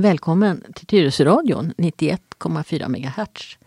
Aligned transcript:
Välkommen 0.00 0.64
till 0.74 0.86
Tyresöradion 0.86 1.72
91,4 1.78 2.88
MHz. 2.88 3.58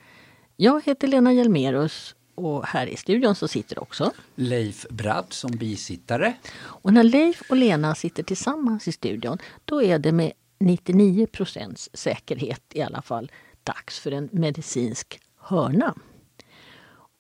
Jag 0.56 0.84
heter 0.86 1.08
Lena 1.08 1.34
Hjelmerus 1.34 2.16
och 2.36 2.66
här 2.66 2.88
i 2.88 2.98
studion 2.98 3.36
så 3.36 3.48
sitter 3.48 3.80
också 3.80 4.12
Leif 4.36 4.86
Bratt 4.90 5.34
som 5.34 5.52
bisittare. 5.52 6.34
Och 6.56 6.94
när 6.94 7.04
Leif 7.04 7.42
och 7.50 7.56
Lena 7.56 7.96
sitter 7.96 8.24
tillsammans 8.24 8.88
i 8.88 8.92
studion 8.92 9.38
då 9.66 9.84
är 9.84 10.00
det 10.00 10.12
med 10.12 10.32
99 10.60 11.28
procents 11.28 11.90
säkerhet 11.94 12.64
i 12.74 12.82
alla 12.82 13.02
fall 13.02 13.32
dags 13.64 14.00
för 14.00 14.12
en 14.12 14.30
medicinsk 14.32 15.20
hörna. 15.38 15.96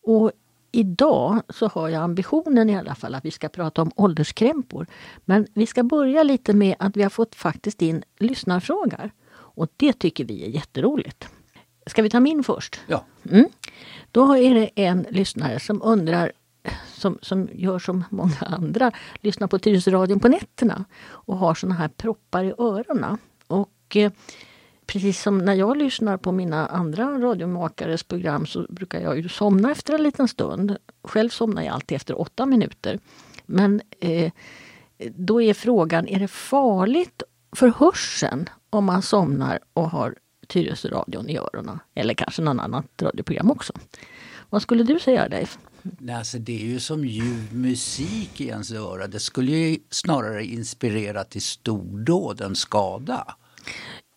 Och 0.03 0.31
idag 0.75 1.41
så 1.49 1.67
har 1.67 1.89
jag 1.89 2.03
ambitionen 2.03 2.69
i 2.69 2.77
alla 2.77 2.95
fall 2.95 3.15
att 3.15 3.25
vi 3.25 3.31
ska 3.31 3.49
prata 3.49 3.81
om 3.81 3.91
ålderskrämpor. 3.95 4.87
Men 5.25 5.47
vi 5.53 5.65
ska 5.65 5.83
börja 5.83 6.23
lite 6.23 6.53
med 6.53 6.75
att 6.79 6.97
vi 6.97 7.03
har 7.03 7.09
fått 7.09 7.35
faktiskt 7.35 7.81
in 7.81 8.03
lyssnarfrågor. 8.19 9.11
Och 9.33 9.67
det 9.77 9.93
tycker 9.93 10.25
vi 10.25 10.45
är 10.45 10.49
jätteroligt. 10.49 11.27
Ska 11.87 12.01
vi 12.01 12.09
ta 12.09 12.19
min 12.19 12.43
först? 12.43 12.79
Ja. 12.87 13.05
Mm. 13.29 13.45
Då 14.11 14.37
är 14.37 14.53
det 14.53 14.69
en 14.75 15.05
lyssnare 15.09 15.59
som 15.59 15.81
undrar 15.83 16.31
som, 16.93 17.17
som 17.21 17.49
gör 17.53 17.79
som 17.79 18.03
många 18.09 18.37
andra, 18.39 18.91
lyssnar 19.21 19.47
på 19.47 19.59
Tyresöradion 19.59 20.19
på 20.19 20.27
nätterna 20.27 20.85
och 21.05 21.37
har 21.37 21.55
såna 21.55 21.75
här 21.75 21.87
proppar 21.87 22.43
i 22.43 22.53
öronen. 22.57 23.17
Och 23.47 23.95
eh, 23.95 24.11
precis 24.85 25.21
som 25.21 25.37
när 25.37 25.53
jag 25.53 25.77
lyssnar 25.77 26.17
på 26.17 26.31
mina 26.31 26.67
andra 26.67 27.19
radiomakares 27.19 28.03
program 28.03 28.45
så 28.45 28.65
brukar 28.69 29.01
jag 29.01 29.17
ju 29.17 29.29
somna 29.29 29.71
efter 29.71 29.93
en 29.93 30.03
liten 30.03 30.27
stund. 30.27 30.77
Själv 31.03 31.29
somnar 31.29 31.63
jag 31.63 31.73
alltid 31.73 31.95
efter 31.95 32.21
åtta 32.21 32.45
minuter. 32.45 32.99
Men 33.45 33.81
eh, 33.99 34.31
då 35.15 35.41
är 35.41 35.53
frågan, 35.53 36.07
är 36.07 36.19
det 36.19 36.27
farligt 36.27 37.23
för 37.55 37.67
hörseln 37.67 38.49
om 38.69 38.85
man 38.85 39.01
somnar 39.01 39.59
och 39.73 39.89
har 39.89 40.15
Tyresöradion 40.47 41.29
i 41.29 41.37
öronen? 41.37 41.79
Eller 41.95 42.13
kanske 42.13 42.41
något 42.41 42.63
annat 42.63 42.85
radioprogram 43.01 43.51
också. 43.51 43.73
Vad 44.49 44.61
skulle 44.61 44.83
du 44.83 44.99
säga 44.99 45.27
Leif? 45.27 45.57
Nej, 45.81 46.15
alltså 46.15 46.37
det 46.37 46.61
är 46.61 46.65
ju 46.65 46.79
som 46.79 47.05
ljuv 47.05 47.53
musik 47.53 48.41
i 48.41 48.47
ens 48.47 48.71
öra. 48.71 49.07
Det 49.07 49.19
skulle 49.19 49.51
ju 49.51 49.77
snarare 49.89 50.45
inspirera 50.45 51.23
till 51.23 51.41
stordåd 51.41 52.41
än 52.41 52.55
skada. 52.55 53.35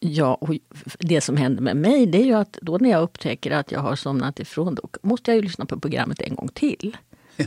Ja, 0.09 0.35
och 0.35 0.55
det 0.99 1.21
som 1.21 1.37
händer 1.37 1.63
med 1.63 1.77
mig 1.77 2.07
det 2.07 2.19
är 2.19 2.25
ju 2.25 2.33
att 2.35 2.59
då 2.63 2.79
när 2.79 2.91
jag 2.91 3.03
upptäcker 3.03 3.51
att 3.51 3.73
jag 3.73 3.81
har 3.81 3.97
somnat 3.97 4.41
ifrån 4.41 4.75
då 4.75 4.89
måste 5.03 5.31
jag 5.31 5.37
ju 5.37 5.43
lyssna 5.43 5.67
på 5.67 5.81
programmet 5.81 6.21
en 6.21 6.35
gång 6.35 6.49
till. 6.49 6.97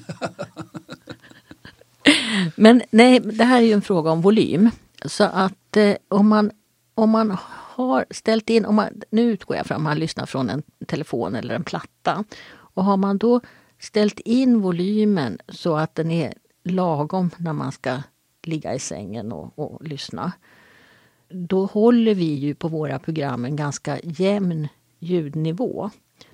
Men 2.56 2.82
nej, 2.92 3.20
det 3.20 3.44
här 3.44 3.62
är 3.62 3.66
ju 3.66 3.74
en 3.74 3.82
fråga 3.82 4.12
om 4.12 4.22
volym. 4.22 4.70
Så 5.06 5.24
att 5.24 5.78
eh, 5.78 5.96
om, 6.08 6.28
man, 6.28 6.52
om 6.96 7.10
man 7.10 7.38
har 7.80 8.06
ställt 8.12 8.50
in, 8.50 8.66
om 8.66 8.76
man, 8.76 9.02
nu 9.10 9.22
utgår 9.22 9.58
jag 9.58 9.66
från 9.66 9.84
man 9.84 10.00
lyssnar 10.00 10.26
från 10.26 10.50
en 10.50 10.64
telefon 10.88 11.36
eller 11.36 11.56
en 11.56 11.64
platta. 11.64 12.24
Och 12.52 12.84
har 12.84 12.98
man 12.98 13.18
då 13.18 13.42
ställt 13.80 14.20
in 14.20 14.62
volymen 14.62 15.40
så 15.50 15.76
att 15.76 15.96
den 15.96 16.12
är 16.12 16.34
lagom 16.64 17.30
när 17.38 17.54
man 17.54 17.72
ska 17.72 17.98
ligga 18.44 18.74
i 18.74 18.80
sängen 18.80 19.32
och, 19.32 19.60
och 19.60 19.84
lyssna. 19.84 20.32
Då 21.30 21.66
håller 21.66 22.16
vi 22.16 22.34
ju 22.34 22.56
på 22.56 22.68
våra 22.68 23.00
program 23.00 23.46
en 23.46 23.56
ganska 23.56 24.00
jämn 24.04 24.68
ljudnivå. 25.00 25.90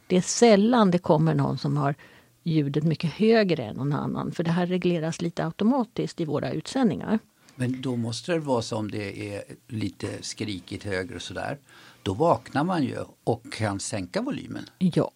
Det 0.08 0.18
är 0.18 0.22
sällan 0.22 0.92
det 0.92 0.98
kommer 0.98 1.36
någon 1.36 1.58
som 1.58 1.78
har 1.78 1.96
ljudet 2.44 2.84
mycket 2.84 3.12
högre 3.12 3.64
än 3.64 3.76
någon 3.76 3.94
annan. 3.94 4.32
För 4.32 4.44
det 4.44 4.52
här 4.52 4.66
regleras 4.66 5.22
lite 5.22 5.46
automatiskt 5.46 6.22
i 6.22 6.26
våra 6.26 6.52
utsändningar. 6.52 7.20
Men 7.56 7.82
då 7.82 7.96
måste 7.96 8.32
det 8.32 8.40
vara 8.40 8.62
som 8.62 8.92
det 8.92 9.34
är 9.36 9.44
lite 9.68 10.08
skrikigt 10.22 10.84
högre 10.84 11.16
och 11.16 11.22
sådär. 11.22 11.58
Då 12.04 12.14
vaknar 12.14 12.64
man 12.64 12.84
ju 12.84 12.98
och 13.24 13.54
kan 13.54 13.80
sänka 13.80 14.22
volymen. 14.22 14.66
Ja. 14.78 15.12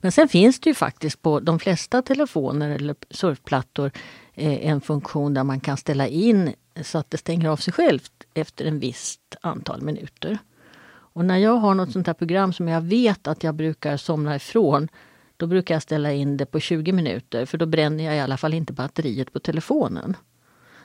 Men 0.00 0.12
sen 0.12 0.28
finns 0.28 0.60
det 0.60 0.70
ju 0.70 0.74
faktiskt 0.74 1.22
på 1.22 1.40
de 1.40 1.58
flesta 1.58 2.02
telefoner 2.02 2.70
eller 2.70 2.96
surfplattor 3.10 3.90
eh, 4.34 4.66
en 4.66 4.80
funktion 4.80 5.34
där 5.34 5.44
man 5.44 5.60
kan 5.60 5.76
ställa 5.76 6.08
in 6.08 6.54
så 6.82 6.98
att 6.98 7.10
det 7.10 7.18
stänger 7.18 7.48
av 7.48 7.56
sig 7.56 7.72
självt 7.72 8.19
efter 8.34 8.64
en 8.64 8.78
visst 8.78 9.36
antal 9.40 9.82
minuter. 9.82 10.38
Och 11.12 11.24
när 11.24 11.36
jag 11.36 11.56
har 11.56 11.74
något 11.74 11.92
sånt 11.92 12.06
här 12.06 12.14
program 12.14 12.52
som 12.52 12.68
jag 12.68 12.80
vet 12.80 13.26
att 13.26 13.44
jag 13.44 13.54
brukar 13.54 13.96
somna 13.96 14.36
ifrån 14.36 14.88
då 15.36 15.46
brukar 15.46 15.74
jag 15.74 15.82
ställa 15.82 16.12
in 16.12 16.36
det 16.36 16.46
på 16.46 16.60
20 16.60 16.92
minuter 16.92 17.46
för 17.46 17.58
då 17.58 17.66
bränner 17.66 18.04
jag 18.04 18.16
i 18.16 18.20
alla 18.20 18.36
fall 18.36 18.54
inte 18.54 18.72
batteriet 18.72 19.32
på 19.32 19.38
telefonen. 19.38 20.16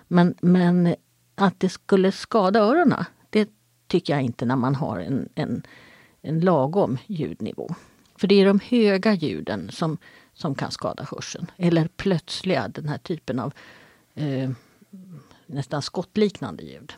Men, 0.08 0.36
men 0.42 0.96
att 1.36 1.60
det 1.60 1.70
skulle 1.70 2.12
skada 2.12 2.60
öronen, 2.60 3.06
det 3.30 3.50
tycker 3.88 4.14
jag 4.14 4.22
inte 4.22 4.46
när 4.46 4.56
man 4.56 4.76
har 4.76 5.00
en, 5.00 5.30
en, 5.36 5.64
en 6.22 6.40
lagom 6.40 6.98
ljudnivå. 7.08 7.76
För 8.16 8.28
det 8.28 8.42
är 8.42 8.46
de 8.46 8.60
höga 8.60 9.14
ljuden 9.14 9.70
som, 9.72 9.98
som 10.34 10.56
kan 10.56 10.72
skada 10.72 11.08
hörseln. 11.12 11.52
Eller 11.58 11.88
plötsliga, 11.88 12.68
den 12.68 12.90
här 12.90 12.98
typen 12.98 13.40
av 13.40 13.54
eh, 14.14 14.50
nästan 15.46 15.82
skottliknande 15.82 16.64
ljud. 16.64 16.94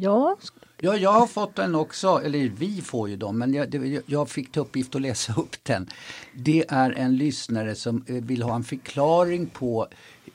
Ja. 0.00 0.36
Ja, 0.80 0.96
jag 0.96 1.12
har 1.12 1.26
fått 1.26 1.54
den 1.54 1.74
också, 1.74 2.20
eller 2.24 2.48
vi 2.48 2.82
får 2.82 3.08
ju 3.08 3.16
dem, 3.16 3.38
men 3.38 3.54
jag, 3.54 3.70
det, 3.70 4.02
jag 4.06 4.30
fick 4.30 4.52
till 4.52 4.62
uppgift 4.62 4.94
att 4.94 5.02
läsa 5.02 5.34
upp 5.36 5.56
den. 5.62 5.88
Det 6.34 6.64
är 6.68 6.90
en 6.90 7.16
lyssnare 7.16 7.74
som 7.74 8.04
eh, 8.06 8.14
vill 8.14 8.42
ha 8.42 8.54
en 8.54 8.64
förklaring 8.64 9.46
på 9.46 9.86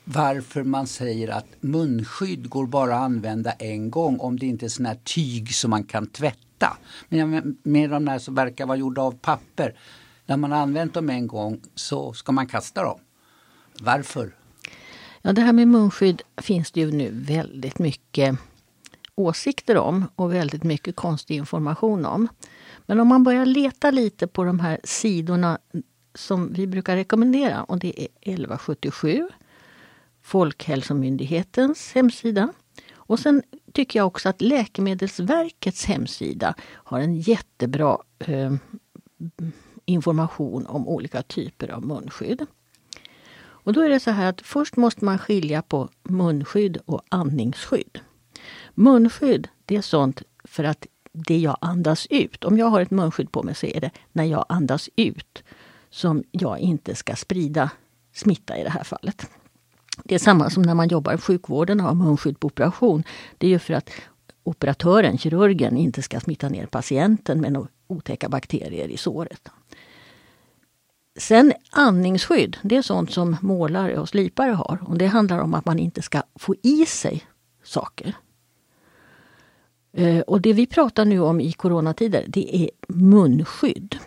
varför 0.04 0.64
man 0.64 0.88
säger 0.88 1.28
att 1.28 1.46
munskydd 1.60 2.50
går 2.50 2.66
bara 2.66 2.96
att 2.96 3.02
använda 3.02 3.52
en 3.52 3.92
gång 3.92 4.20
om 4.20 4.40
det 4.40 4.46
inte 4.46 4.66
är 4.66 4.70
sån 4.70 4.86
här 4.86 5.00
tyg 5.04 5.54
som 5.54 5.70
man 5.70 5.84
kan 5.84 6.08
tvätta. 6.08 6.78
Men 7.10 7.58
med 7.64 7.90
de 7.90 8.06
där 8.06 8.20
som 8.20 8.36
verkar 8.36 8.66
vara 8.66 8.78
gjorda 8.78 9.02
av 9.02 9.12
papper. 9.12 9.76
När 10.26 10.38
man 10.38 10.52
har 10.52 10.60
använt 10.60 10.94
dem 10.94 11.10
en 11.10 11.28
gång 11.28 11.62
så 11.76 12.14
ska 12.14 12.32
man 12.32 12.48
kasta 12.48 12.84
dem. 12.84 13.00
Varför? 13.80 14.36
Ja, 15.22 15.34
det 15.34 15.42
här 15.42 15.54
med 15.54 15.68
munskydd 15.68 16.22
finns 16.38 16.72
det 16.72 16.80
ju 16.80 16.92
nu 16.92 17.10
väldigt 17.12 17.80
mycket 17.80 18.38
åsikter 19.16 19.78
om 19.78 20.06
och 20.16 20.34
väldigt 20.34 20.64
mycket 20.64 20.96
konstig 20.96 21.36
information 21.36 22.06
om. 22.06 22.28
Men 22.86 23.00
om 23.00 23.08
man 23.08 23.24
börjar 23.24 23.46
leta 23.46 23.92
lite 23.92 24.28
på 24.28 24.44
de 24.44 24.60
här 24.60 24.80
sidorna 24.84 25.58
som 26.16 26.54
vi 26.54 26.68
brukar 26.68 26.96
rekommendera 26.96 27.64
och 27.64 27.80
det 27.80 28.02
är 28.02 28.08
1177 28.22 29.28
Folkhälsomyndighetens 30.22 31.94
hemsida. 31.94 32.54
Och 32.94 33.20
sen 33.20 33.44
tycker 33.74 34.00
jag 34.00 34.08
också 34.08 34.30
att 34.30 34.42
Läkemedelsverkets 34.42 35.86
hemsida 35.86 36.56
har 36.62 37.00
en 37.00 37.16
jättebra 37.16 37.98
eh, 38.20 38.54
information 39.86 40.68
om 40.68 40.88
olika 40.88 41.22
typer 41.22 41.72
av 41.72 41.86
munskydd. 41.86 42.46
Och 43.36 43.74
då 43.74 43.82
är 43.82 43.90
det 43.90 44.00
så 44.00 44.12
här 44.12 44.30
att 44.30 44.42
först 44.42 44.76
måste 44.76 45.06
man 45.06 45.18
skilja 45.18 45.62
på 45.62 45.90
munskydd 46.04 46.78
och 46.86 47.02
andningsskydd. 47.10 48.00
Munskydd, 48.74 49.48
det 49.66 49.76
är 49.76 49.82
sånt 49.82 50.22
för 50.44 50.64
att 50.64 50.88
det 51.12 51.38
jag 51.38 51.58
andas 51.62 52.08
ut. 52.10 52.44
Om 52.44 52.58
jag 52.58 52.66
har 52.66 52.82
ett 52.82 52.92
munskydd 52.92 53.32
på 53.32 53.44
mig 53.44 53.56
så 53.56 53.66
är 53.66 53.82
det 53.82 53.92
när 54.12 54.24
jag 54.24 54.46
andas 54.50 54.90
ut 54.96 55.44
som 55.90 56.24
jag 56.32 56.60
inte 56.60 56.96
ska 56.96 57.16
sprida 57.16 57.70
smitta 58.14 58.58
i 58.58 58.64
det 58.64 58.70
här 58.70 58.84
fallet. 58.84 59.30
Det 60.04 60.16
är 60.16 60.20
samma 60.20 60.50
som 60.50 60.64
när 60.64 60.74
man 60.74 60.88
jobbar 60.88 61.14
i 61.14 61.18
sjukvården 61.18 61.80
och 61.80 61.86
har 61.86 61.94
munskydd 61.94 62.40
på 62.40 62.48
operation. 62.48 63.04
Det 63.38 63.48
är 63.48 63.52
ju 63.52 63.60
för 63.60 63.74
att 63.74 63.90
operatören, 64.44 65.18
kirurgen, 65.18 65.78
inte 65.78 66.02
ska 66.02 66.20
smitta 66.20 66.50
ner 66.50 66.66
patienten 66.66 67.42
med 67.42 67.52
några 67.52 67.68
otäcka 67.88 68.30
bakterier 68.30 68.88
i 68.88 68.98
såret. 68.98 69.50
Sen 71.20 71.54
andningsskydd, 71.72 72.58
det 72.62 72.76
är 72.76 72.82
sånt 72.82 73.12
som 73.12 73.38
målare 73.42 74.00
och 74.00 74.10
slipare 74.10 74.52
har. 74.52 74.80
Och 74.82 74.98
Det 74.98 75.08
handlar 75.08 75.40
om 75.40 75.54
att 75.54 75.66
man 75.66 75.80
inte 75.80 76.02
ska 76.02 76.24
få 76.36 76.56
i 76.62 76.86
sig 76.86 77.26
saker. 77.64 78.16
Eh, 79.98 80.20
och 80.20 80.42
det 80.42 80.54
vi 80.54 80.68
pratar 80.68 81.06
nu 81.06 81.20
om 81.20 81.42
i 81.42 81.52
coronatider, 81.52 82.26
det 82.28 82.56
är 82.56 82.70
munskydd. 82.88 83.98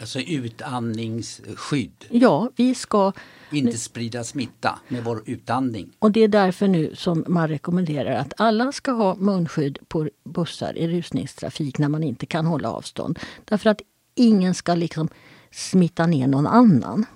Alltså 0.00 0.20
utandningsskydd? 0.20 2.04
Ja, 2.10 2.50
vi 2.56 2.74
ska 2.74 3.12
inte 3.52 3.78
sprida 3.78 4.24
smitta 4.24 4.78
med 4.88 5.04
vår 5.04 5.22
utandning. 5.26 5.90
Och 5.98 6.12
det 6.12 6.20
är 6.20 6.28
därför 6.28 6.68
nu 6.68 6.94
som 6.94 7.24
man 7.28 7.48
rekommenderar 7.48 8.12
att 8.12 8.32
alla 8.36 8.72
ska 8.72 8.92
ha 8.92 9.14
munskydd 9.14 9.78
på 9.88 10.08
bussar 10.24 10.78
i 10.78 10.88
rusningstrafik 10.88 11.78
när 11.78 11.88
man 11.88 12.02
inte 12.02 12.26
kan 12.26 12.46
hålla 12.46 12.72
avstånd. 12.72 13.18
Därför 13.44 13.70
att 13.70 13.80
ingen 14.14 14.54
ska 14.54 14.74
liksom 14.74 15.08
smitta 15.50 16.06
ner 16.06 16.26
någon 16.26 16.46
annan. 16.46 17.06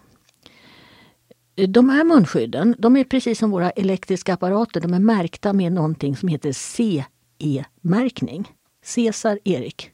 De 1.69 1.89
här 1.89 2.05
munskydden 2.05 2.75
de 2.79 2.97
är 2.97 3.05
precis 3.05 3.39
som 3.39 3.51
våra 3.51 3.71
elektriska 3.71 4.35
apparater. 4.35 4.81
De 4.81 4.95
är 4.95 4.99
märkta 4.99 5.53
med 5.53 5.73
någonting 5.73 6.17
som 6.17 6.29
heter 6.29 6.53
CE-märkning. 7.39 8.53
Cesar 8.83 9.39
Erik. 9.45 9.91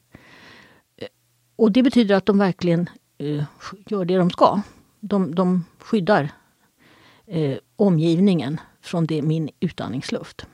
Eh, 0.97 1.07
och 1.55 1.71
det 1.71 1.83
betyder 1.83 2.15
att 2.15 2.25
de 2.25 2.37
verkligen 2.37 2.89
eh, 3.17 3.43
gör 3.87 4.05
det 4.05 4.17
de 4.17 4.29
ska. 4.29 4.61
De, 4.99 5.35
de 5.35 5.65
skyddar 5.79 6.31
eh, 7.27 7.57
omgivningen 7.75 8.59
från 8.81 9.05
det, 9.05 9.21
min 9.21 9.49
utandningsluft. 9.59 10.45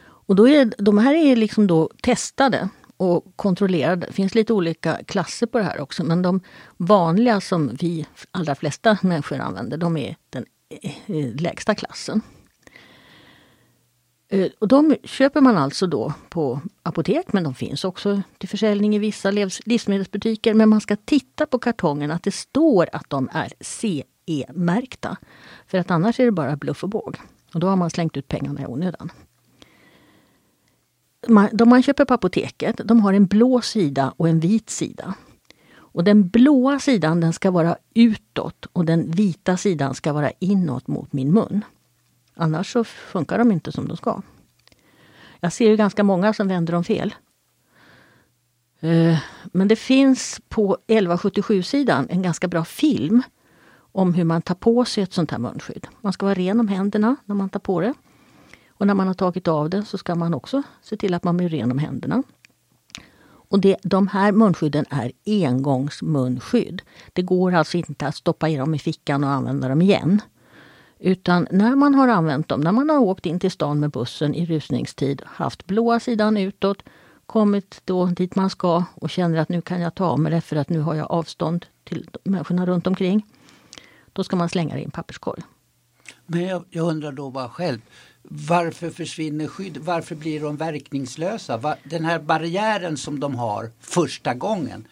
Och 0.00 0.36
då 0.36 0.48
är, 0.48 0.72
de 0.78 0.98
här 0.98 1.14
är 1.14 1.36
liksom 1.36 1.66
då 1.66 1.90
testade 2.02 2.68
och 2.96 3.36
kontrollerade. 3.36 4.06
Det 4.06 4.12
finns 4.12 4.34
lite 4.34 4.52
olika 4.52 4.98
klasser 5.04 5.46
på 5.46 5.58
det 5.58 5.64
här 5.64 5.80
också 5.80 6.04
men 6.04 6.22
de 6.22 6.40
vanliga 6.76 7.40
som 7.40 7.76
vi 7.80 8.06
allra 8.30 8.54
flesta 8.54 8.98
människor 9.02 9.38
använder 9.38 9.76
de 9.76 9.96
är 9.96 10.16
den 10.30 10.44
eh, 10.82 11.40
lägsta 11.40 11.74
klassen. 11.74 12.22
Eh, 14.28 14.50
och 14.58 14.68
de 14.68 14.96
köper 15.04 15.40
man 15.40 15.56
alltså 15.56 15.86
då 15.86 16.12
på 16.28 16.60
apotek 16.82 17.32
men 17.32 17.44
de 17.44 17.54
finns 17.54 17.84
också 17.84 18.22
till 18.38 18.48
försäljning 18.48 18.96
i 18.96 18.98
vissa 18.98 19.30
livsmedelsbutiker. 19.64 20.54
Men 20.54 20.68
man 20.68 20.80
ska 20.80 20.96
titta 20.96 21.46
på 21.46 21.58
kartongen 21.58 22.10
att 22.10 22.22
det 22.22 22.34
står 22.34 22.88
att 22.92 23.10
de 23.10 23.28
är 23.32 23.52
CE-märkta. 23.60 25.16
För 25.66 25.78
att 25.78 25.90
annars 25.90 26.20
är 26.20 26.24
det 26.24 26.32
bara 26.32 26.56
bluff 26.56 26.84
och 26.84 26.90
båg. 26.90 27.16
Och 27.54 27.60
då 27.60 27.66
har 27.66 27.76
man 27.76 27.90
slängt 27.90 28.16
ut 28.16 28.28
pengarna 28.28 28.62
i 28.62 28.66
onödan. 28.66 29.12
De 31.52 31.68
man 31.68 31.82
köper 31.82 32.04
på 32.04 32.14
apoteket 32.14 32.80
de 32.84 33.00
har 33.00 33.12
en 33.12 33.26
blå 33.26 33.60
sida 33.60 34.14
och 34.16 34.28
en 34.28 34.40
vit 34.40 34.70
sida. 34.70 35.14
Och 35.70 36.04
den 36.04 36.28
blåa 36.28 36.78
sidan 36.78 37.20
den 37.20 37.32
ska 37.32 37.50
vara 37.50 37.76
utåt 37.94 38.66
och 38.72 38.84
den 38.84 39.10
vita 39.10 39.56
sidan 39.56 39.94
ska 39.94 40.12
vara 40.12 40.30
inåt 40.38 40.86
mot 40.86 41.12
min 41.12 41.32
mun. 41.32 41.64
Annars 42.40 42.72
så 42.72 42.84
funkar 42.84 43.38
de 43.38 43.52
inte 43.52 43.72
som 43.72 43.88
de 43.88 43.96
ska. 43.96 44.22
Jag 45.40 45.52
ser 45.52 45.70
ju 45.70 45.76
ganska 45.76 46.04
många 46.04 46.32
som 46.32 46.48
vänder 46.48 46.72
dem 46.72 46.84
fel. 46.84 47.14
Eh, 48.80 49.18
men 49.44 49.68
det 49.68 49.76
finns 49.76 50.40
på 50.48 50.76
1177-sidan 50.86 52.06
en 52.10 52.22
ganska 52.22 52.48
bra 52.48 52.64
film 52.64 53.22
om 53.92 54.14
hur 54.14 54.24
man 54.24 54.42
tar 54.42 54.54
på 54.54 54.84
sig 54.84 55.02
ett 55.02 55.12
sånt 55.12 55.30
här 55.30 55.38
munskydd. 55.38 55.86
Man 56.00 56.12
ska 56.12 56.26
vara 56.26 56.34
ren 56.34 56.60
om 56.60 56.68
händerna 56.68 57.16
när 57.24 57.34
man 57.34 57.48
tar 57.48 57.60
på 57.60 57.80
det. 57.80 57.94
Och 58.68 58.86
när 58.86 58.94
man 58.94 59.06
har 59.06 59.14
tagit 59.14 59.48
av 59.48 59.70
det 59.70 59.84
så 59.84 59.98
ska 59.98 60.14
man 60.14 60.34
också 60.34 60.62
se 60.82 60.96
till 60.96 61.14
att 61.14 61.24
man 61.24 61.36
blir 61.36 61.48
ren 61.48 61.72
om 61.72 61.78
händerna. 61.78 62.22
Och 63.50 63.60
det, 63.60 63.76
de 63.82 64.08
här 64.08 64.32
munskydden 64.32 64.84
är 64.90 65.12
engångsmunskydd. 65.26 66.82
Det 67.12 67.22
går 67.22 67.54
alltså 67.54 67.76
inte 67.76 68.06
att 68.06 68.16
stoppa 68.16 68.48
i 68.48 68.56
dem 68.56 68.74
i 68.74 68.78
fickan 68.78 69.24
och 69.24 69.30
använda 69.30 69.68
dem 69.68 69.82
igen. 69.82 70.20
Utan 70.98 71.48
när 71.50 71.76
man 71.76 71.94
har 71.94 72.08
använt 72.08 72.48
dem, 72.48 72.60
när 72.60 72.72
man 72.72 72.90
har 72.90 72.98
åkt 72.98 73.26
in 73.26 73.40
till 73.40 73.50
stan 73.50 73.80
med 73.80 73.90
bussen 73.90 74.34
i 74.34 74.46
rusningstid, 74.46 75.22
haft 75.26 75.66
blåa 75.66 76.00
sidan 76.00 76.36
utåt, 76.36 76.82
kommit 77.26 77.82
då 77.84 78.06
dit 78.06 78.36
man 78.36 78.50
ska 78.50 78.84
och 78.94 79.10
känner 79.10 79.38
att 79.38 79.48
nu 79.48 79.60
kan 79.60 79.80
jag 79.80 79.94
ta 79.94 80.04
av 80.04 80.20
mig 80.20 80.32
det 80.32 80.40
för 80.40 80.56
att 80.56 80.68
nu 80.68 80.80
har 80.80 80.94
jag 80.94 81.10
avstånd 81.10 81.66
till 81.84 82.10
människorna 82.24 82.66
runt 82.66 82.86
omkring. 82.86 83.26
Då 84.12 84.24
ska 84.24 84.36
man 84.36 84.48
slänga 84.48 84.74
det 84.74 84.80
i 84.80 84.84
en 84.84 84.90
papperskorg. 84.90 85.42
Men 86.26 86.44
jag, 86.44 86.64
jag 86.70 86.88
undrar 86.88 87.12
då 87.12 87.30
bara 87.30 87.48
själv, 87.48 87.80
varför 88.22 88.90
försvinner 88.90 89.46
skydd? 89.46 89.76
Varför 89.76 90.14
blir 90.14 90.40
de 90.40 90.56
verkningslösa? 90.56 91.76
Den 91.84 92.04
här 92.04 92.18
barriären 92.18 92.96
som 92.96 93.20
de 93.20 93.34
har 93.34 93.70
första 93.80 94.34
gången, 94.34 94.88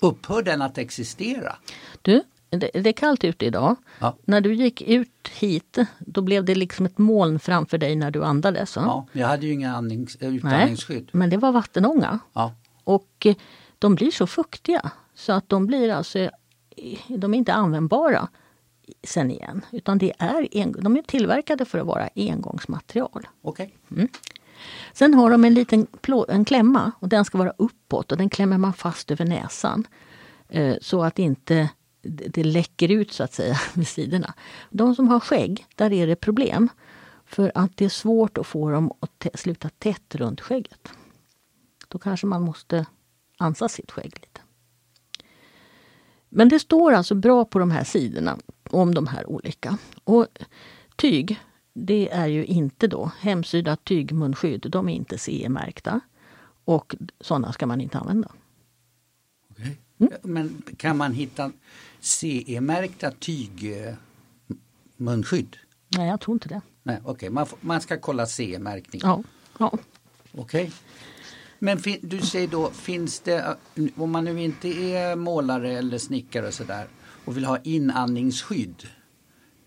upphör 0.00 0.42
den 0.42 0.62
att 0.62 0.78
existera? 0.78 1.56
Du, 2.02 2.22
det, 2.50 2.70
det 2.72 2.88
är 2.88 2.92
kallt 2.92 3.24
ute 3.24 3.46
idag. 3.46 3.76
Ja. 3.98 4.16
När 4.24 4.40
du 4.40 4.54
gick 4.54 4.82
ut 4.82 5.28
hit, 5.38 5.78
då 5.98 6.22
blev 6.22 6.44
det 6.44 6.54
liksom 6.54 6.86
ett 6.86 6.98
moln 6.98 7.38
framför 7.38 7.78
dig 7.78 7.96
när 7.96 8.10
du 8.10 8.24
andades. 8.24 8.70
Så. 8.70 8.80
Ja, 8.80 9.06
jag 9.12 9.26
hade 9.26 9.46
ju 9.46 9.52
inga 9.52 9.76
andnings, 9.76 10.16
utandningsskydd. 10.20 11.02
Nej, 11.02 11.10
men 11.12 11.30
det 11.30 11.36
var 11.36 11.52
vattenånga. 11.52 12.18
Ja. 12.32 12.54
Och 12.84 13.26
eh, 13.26 13.36
de 13.78 13.94
blir 13.94 14.10
så 14.10 14.26
fuktiga 14.26 14.90
så 15.14 15.32
att 15.32 15.48
de 15.48 15.66
blir 15.66 15.90
alltså, 15.90 16.30
de 17.08 17.34
är 17.34 17.38
inte 17.38 17.52
användbara 17.52 18.28
sen 19.02 19.30
igen. 19.30 19.64
Utan 19.72 19.98
det 19.98 20.12
är 20.18 20.56
en, 20.56 20.72
de 20.72 20.96
är 20.96 21.02
tillverkade 21.02 21.64
för 21.64 21.78
att 21.78 21.86
vara 21.86 22.08
engångsmaterial. 22.14 23.28
Okay. 23.42 23.68
Mm. 23.90 24.08
Sen 24.92 25.14
har 25.14 25.30
de 25.30 25.44
en 25.44 25.54
liten 25.54 25.86
plå, 25.86 26.26
en 26.28 26.44
klämma 26.44 26.92
och 27.00 27.08
den 27.08 27.24
ska 27.24 27.38
vara 27.38 27.52
uppåt 27.58 28.12
och 28.12 28.18
den 28.18 28.30
klämmer 28.30 28.58
man 28.58 28.72
fast 28.72 29.10
över 29.10 29.24
näsan. 29.24 29.86
Eh, 30.48 30.76
så 30.80 31.02
att 31.02 31.18
inte 31.18 31.68
det 32.02 32.44
läcker 32.44 32.90
ut 32.90 33.12
så 33.12 33.24
att 33.24 33.34
säga 33.34 33.60
vid 33.74 33.88
sidorna. 33.88 34.34
De 34.70 34.94
som 34.94 35.08
har 35.08 35.20
skägg, 35.20 35.66
där 35.74 35.92
är 35.92 36.06
det 36.06 36.16
problem. 36.16 36.68
För 37.24 37.52
att 37.54 37.76
det 37.76 37.84
är 37.84 37.88
svårt 37.88 38.38
att 38.38 38.46
få 38.46 38.70
dem 38.70 38.92
att 39.00 39.26
sluta 39.34 39.68
tätt 39.68 40.14
runt 40.14 40.40
skägget. 40.40 40.88
Då 41.88 41.98
kanske 41.98 42.26
man 42.26 42.42
måste 42.42 42.86
ansa 43.38 43.68
sitt 43.68 43.90
skägg 43.90 44.12
lite. 44.14 44.40
Men 46.28 46.48
det 46.48 46.58
står 46.58 46.92
alltså 46.92 47.14
bra 47.14 47.44
på 47.44 47.58
de 47.58 47.70
här 47.70 47.84
sidorna 47.84 48.38
om 48.70 48.94
de 48.94 49.06
här 49.06 49.30
olika. 49.30 49.78
Och 50.04 50.26
tyg, 50.96 51.40
det 51.72 52.12
är 52.12 52.26
ju 52.26 52.44
inte 52.44 52.86
då 52.86 53.10
hemsydda 53.20 53.76
tygmunskydd. 53.76 54.66
De 54.70 54.88
är 54.88 54.94
inte 54.94 55.18
CE-märkta. 55.18 56.00
Och 56.64 56.94
sådana 57.20 57.52
ska 57.52 57.66
man 57.66 57.80
inte 57.80 57.98
använda. 57.98 58.32
Okay. 59.50 59.76
Mm. 59.98 60.12
Men 60.22 60.62
kan 60.76 60.96
man 60.96 61.12
hitta 61.12 61.52
CE-märkta 62.00 63.10
tygmunskydd? 63.10 63.96
Nej, 65.96 66.08
jag 66.08 66.20
tror 66.20 66.34
inte 66.34 66.48
det. 66.48 66.60
Nej, 66.82 67.00
okay. 67.04 67.30
man, 67.30 67.46
man 67.60 67.80
ska 67.80 67.98
kolla 68.00 68.26
CE-märkning? 68.26 69.00
Ja. 69.04 69.22
ja. 69.58 69.72
Okej. 70.32 70.62
Okay. 70.62 70.70
Men 71.58 71.82
du 72.02 72.20
säger 72.20 72.48
då, 72.48 72.70
finns 72.70 73.20
det, 73.20 73.56
om 73.96 74.10
man 74.10 74.24
nu 74.24 74.42
inte 74.42 74.68
är 74.68 75.16
målare 75.16 75.78
eller 75.78 75.98
snickare 75.98 76.46
och 76.46 76.54
sådär 76.54 76.86
och 77.24 77.36
vill 77.36 77.44
ha 77.44 77.58
inandningsskydd. 77.58 78.88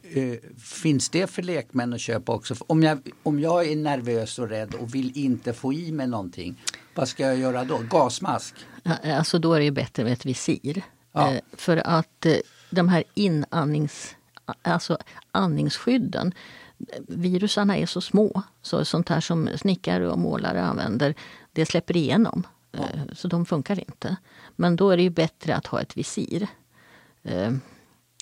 Eh, 0.03 0.35
finns 0.57 1.09
det 1.09 1.27
för 1.27 1.41
lekmän 1.41 1.93
att 1.93 2.01
köpa 2.01 2.31
också? 2.31 2.55
Om 2.67 2.83
jag, 2.83 3.09
om 3.23 3.39
jag 3.39 3.67
är 3.67 3.75
nervös 3.75 4.39
och 4.39 4.49
rädd 4.49 4.75
och 4.75 4.95
vill 4.95 5.17
inte 5.17 5.53
få 5.53 5.73
i 5.73 5.91
mig 5.91 6.07
någonting, 6.07 6.61
vad 6.95 7.07
ska 7.07 7.23
jag 7.23 7.37
göra 7.37 7.63
då? 7.63 7.81
Gasmask? 7.89 8.55
Alltså 9.03 9.39
då 9.39 9.53
är 9.53 9.59
det 9.59 9.65
ju 9.65 9.71
bättre 9.71 10.03
med 10.03 10.13
ett 10.13 10.25
visir. 10.25 10.83
Ja. 11.11 11.33
Eh, 11.33 11.41
för 11.53 11.87
att 11.87 12.25
eh, 12.25 12.37
de 12.69 12.89
här 12.89 13.03
inandnings, 13.13 14.15
alltså 14.61 14.97
andningsskydden, 15.31 16.33
virusarna 17.07 17.77
är 17.77 17.85
så 17.85 18.01
små. 18.01 18.43
Så 18.61 18.85
sånt 18.85 19.09
här 19.09 19.19
som 19.19 19.49
snickare 19.55 20.09
och 20.09 20.19
målare 20.19 20.63
använder, 20.63 21.15
det 21.51 21.65
släpper 21.65 21.97
igenom. 21.97 22.43
Ja. 22.71 22.83
Så 23.13 23.27
de 23.27 23.45
funkar 23.45 23.79
inte. 23.79 24.15
Men 24.55 24.75
då 24.75 24.89
är 24.89 24.97
det 24.97 25.03
ju 25.03 25.09
bättre 25.09 25.55
att 25.55 25.67
ha 25.67 25.81
ett 25.81 25.97
visir. 25.97 26.47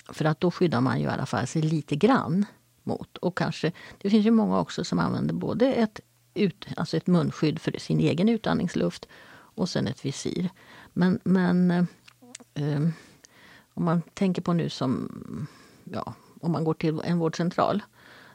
För 0.08 0.24
att 0.24 0.40
då 0.40 0.50
skyddar 0.50 0.80
man 0.80 1.00
ju 1.00 1.04
i 1.04 1.08
alla 1.08 1.26
fall 1.26 1.46
sig 1.46 1.62
lite 1.62 1.96
grann 1.96 2.46
mot. 2.82 3.16
Och 3.16 3.38
kanske, 3.38 3.72
det 3.98 4.10
finns 4.10 4.26
ju 4.26 4.30
många 4.30 4.60
också 4.60 4.84
som 4.84 4.98
använder 4.98 5.34
både 5.34 5.72
ett, 5.72 6.00
ut, 6.34 6.66
alltså 6.76 6.96
ett 6.96 7.06
munskydd 7.06 7.60
för 7.60 7.74
sin 7.78 8.00
egen 8.00 8.28
utandningsluft 8.28 9.08
och 9.32 9.68
sen 9.68 9.86
ett 9.86 10.04
visir. 10.04 10.48
Men, 10.92 11.20
men 11.24 11.86
eh, 12.60 12.88
om 13.74 13.84
man 13.84 14.02
tänker 14.14 14.42
på 14.42 14.52
nu 14.52 14.68
som, 14.68 15.08
ja, 15.84 16.14
om 16.40 16.52
man 16.52 16.64
går 16.64 16.74
till 16.74 17.00
en 17.04 17.18
vårdcentral. 17.18 17.82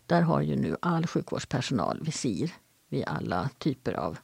Där 0.06 0.22
har 0.22 0.42
ju 0.42 0.56
nu 0.56 0.78
all 0.80 1.08
sjukvårdspersonal 1.08 2.02
visir 2.02 2.54
vid 2.90 3.04
alla 3.08 3.50
typer 3.58 3.94
av 3.94 4.18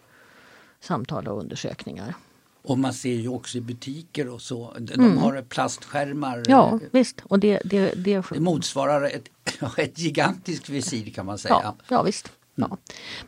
samtal 0.79 1.27
och 1.27 1.39
undersökningar. 1.39 2.15
Och 2.63 2.79
man 2.79 2.93
ser 2.93 3.13
ju 3.13 3.27
också 3.27 3.57
i 3.57 3.61
butiker 3.61 4.29
och 4.29 4.41
så, 4.41 4.75
de 4.79 4.93
mm. 4.93 5.17
har 5.17 5.41
plastskärmar. 5.41 6.43
Ja 6.47 6.79
visst. 6.91 7.21
Och 7.23 7.39
det, 7.39 7.61
det, 7.65 7.93
det... 7.95 8.23
det 8.31 8.39
motsvarar 8.39 9.03
ett, 9.03 9.29
ett 9.77 9.99
gigantiskt 9.99 10.69
visir 10.69 11.11
kan 11.11 11.25
man 11.25 11.37
säga. 11.37 11.59
Ja, 11.63 11.75
ja 11.87 12.03
visst. 12.03 12.31
Ja. 12.55 12.65
Mm. 12.65 12.77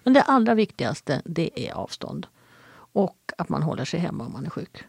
Men 0.03 0.13
det 0.13 0.21
allra 0.21 0.53
viktigaste 0.53 1.21
det 1.25 1.67
är 1.67 1.73
avstånd. 1.73 2.27
Och 2.75 3.17
att 3.37 3.49
man 3.49 3.63
håller 3.63 3.85
sig 3.85 3.99
hemma 3.99 4.25
om 4.25 4.33
man 4.33 4.45
är 4.45 4.49
sjuk. 4.49 4.83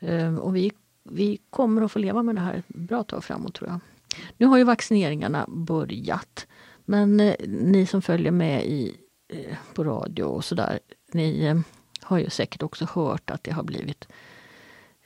Ehm, 0.00 0.38
och 0.38 0.56
vi, 0.56 0.72
vi 1.04 1.38
kommer 1.50 1.82
att 1.82 1.92
få 1.92 1.98
leva 1.98 2.22
med 2.22 2.34
det 2.34 2.40
här 2.40 2.54
ett 2.54 2.68
bra 2.68 3.02
tag 3.02 3.24
framåt 3.24 3.54
tror 3.54 3.70
jag. 3.70 3.80
Nu 4.36 4.46
har 4.46 4.58
ju 4.58 4.64
vaccineringarna 4.64 5.44
börjat. 5.48 6.46
Men 6.84 7.20
eh, 7.20 7.34
ni 7.48 7.86
som 7.86 8.02
följer 8.02 8.32
med 8.32 8.66
i, 8.66 8.96
eh, 9.28 9.56
på 9.74 9.84
radio 9.84 10.24
och 10.24 10.44
sådär, 10.44 10.78
ni 11.12 11.44
eh, 11.44 11.60
har 12.00 12.18
ju 12.18 12.30
säkert 12.30 12.62
också 12.62 12.86
hört 12.94 13.30
att 13.30 13.44
det 13.44 13.50
har 13.50 13.62
blivit 13.62 14.08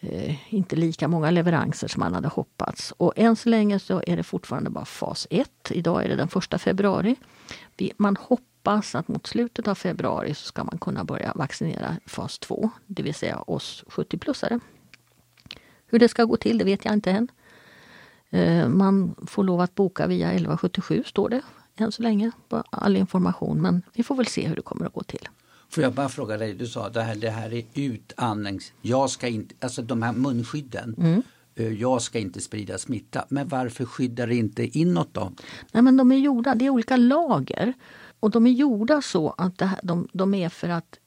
eh, 0.00 0.54
inte 0.54 0.76
lika 0.76 1.08
många 1.08 1.30
leveranser 1.30 1.88
som 1.88 2.00
man 2.00 2.14
hade 2.14 2.28
hoppats. 2.28 2.92
Och 2.96 3.12
än 3.16 3.36
så 3.36 3.48
länge 3.48 3.78
så 3.78 4.02
är 4.06 4.16
det 4.16 4.22
fortfarande 4.22 4.70
bara 4.70 4.84
fas 4.84 5.26
1. 5.30 5.50
Idag 5.70 6.04
är 6.04 6.08
det 6.08 6.16
den 6.16 6.28
1 6.52 6.60
februari. 6.60 7.16
Vi, 7.76 7.92
man 7.96 8.16
hoppas 8.16 8.94
att 8.94 9.08
mot 9.08 9.26
slutet 9.26 9.68
av 9.68 9.74
februari 9.74 10.34
så 10.34 10.46
ska 10.46 10.64
man 10.64 10.78
kunna 10.78 11.04
börja 11.04 11.32
vaccinera 11.34 11.96
fas 12.06 12.38
2, 12.38 12.70
det 12.86 13.02
vill 13.02 13.14
säga 13.14 13.38
oss 13.38 13.84
70-plussare. 13.86 14.60
Hur 15.90 15.98
det 15.98 16.08
ska 16.08 16.24
gå 16.24 16.36
till 16.36 16.58
det 16.58 16.64
vet 16.64 16.84
jag 16.84 16.94
inte 16.94 17.10
än. 17.10 17.28
Eh, 18.30 18.68
man 18.68 19.14
får 19.26 19.44
lov 19.44 19.60
att 19.60 19.74
boka 19.74 20.06
via 20.06 20.26
1177 20.26 21.02
står 21.06 21.28
det 21.28 21.42
än 21.76 21.92
så 21.92 22.02
länge 22.02 22.30
på 22.48 22.64
all 22.70 22.96
information 22.96 23.62
men 23.62 23.82
vi 23.94 24.02
får 24.02 24.14
väl 24.14 24.26
se 24.26 24.48
hur 24.48 24.56
det 24.56 24.62
kommer 24.62 24.86
att 24.86 24.92
gå 24.92 25.02
till. 25.02 25.28
Får 25.68 25.82
jag 25.82 25.92
bara 25.92 26.08
fråga 26.08 26.36
dig, 26.36 26.54
du 26.54 26.66
sa 26.66 26.88
det 26.88 27.02
här, 27.02 27.14
det 27.14 27.30
här 27.30 27.54
är 27.54 27.64
utandnings... 27.74 28.72
Jag 28.82 29.10
ska 29.10 29.28
inte, 29.28 29.54
alltså 29.60 29.82
de 29.82 30.02
här 30.02 30.12
munskydden. 30.12 30.94
Mm. 30.98 31.22
Eh, 31.54 31.72
jag 31.72 32.02
ska 32.02 32.18
inte 32.18 32.40
sprida 32.40 32.78
smitta. 32.78 33.24
Men 33.28 33.48
varför 33.48 33.84
skyddar 33.84 34.26
det 34.26 34.34
inte 34.34 34.78
inåt 34.78 35.14
då? 35.14 35.32
Nej 35.72 35.82
men 35.82 35.96
de 35.96 36.12
är 36.12 36.16
gjorda, 36.16 36.54
det 36.54 36.66
är 36.66 36.70
olika 36.70 36.96
lager. 36.96 37.72
och 38.20 38.30
de 38.30 38.46
är 38.46 38.50
gjorda 38.50 39.02
så 39.02 39.30
att 39.30 39.60
här, 39.60 39.80
de, 39.82 40.08
de 40.12 40.34
är 40.34 40.48
för 40.48 40.68
att 40.68 40.98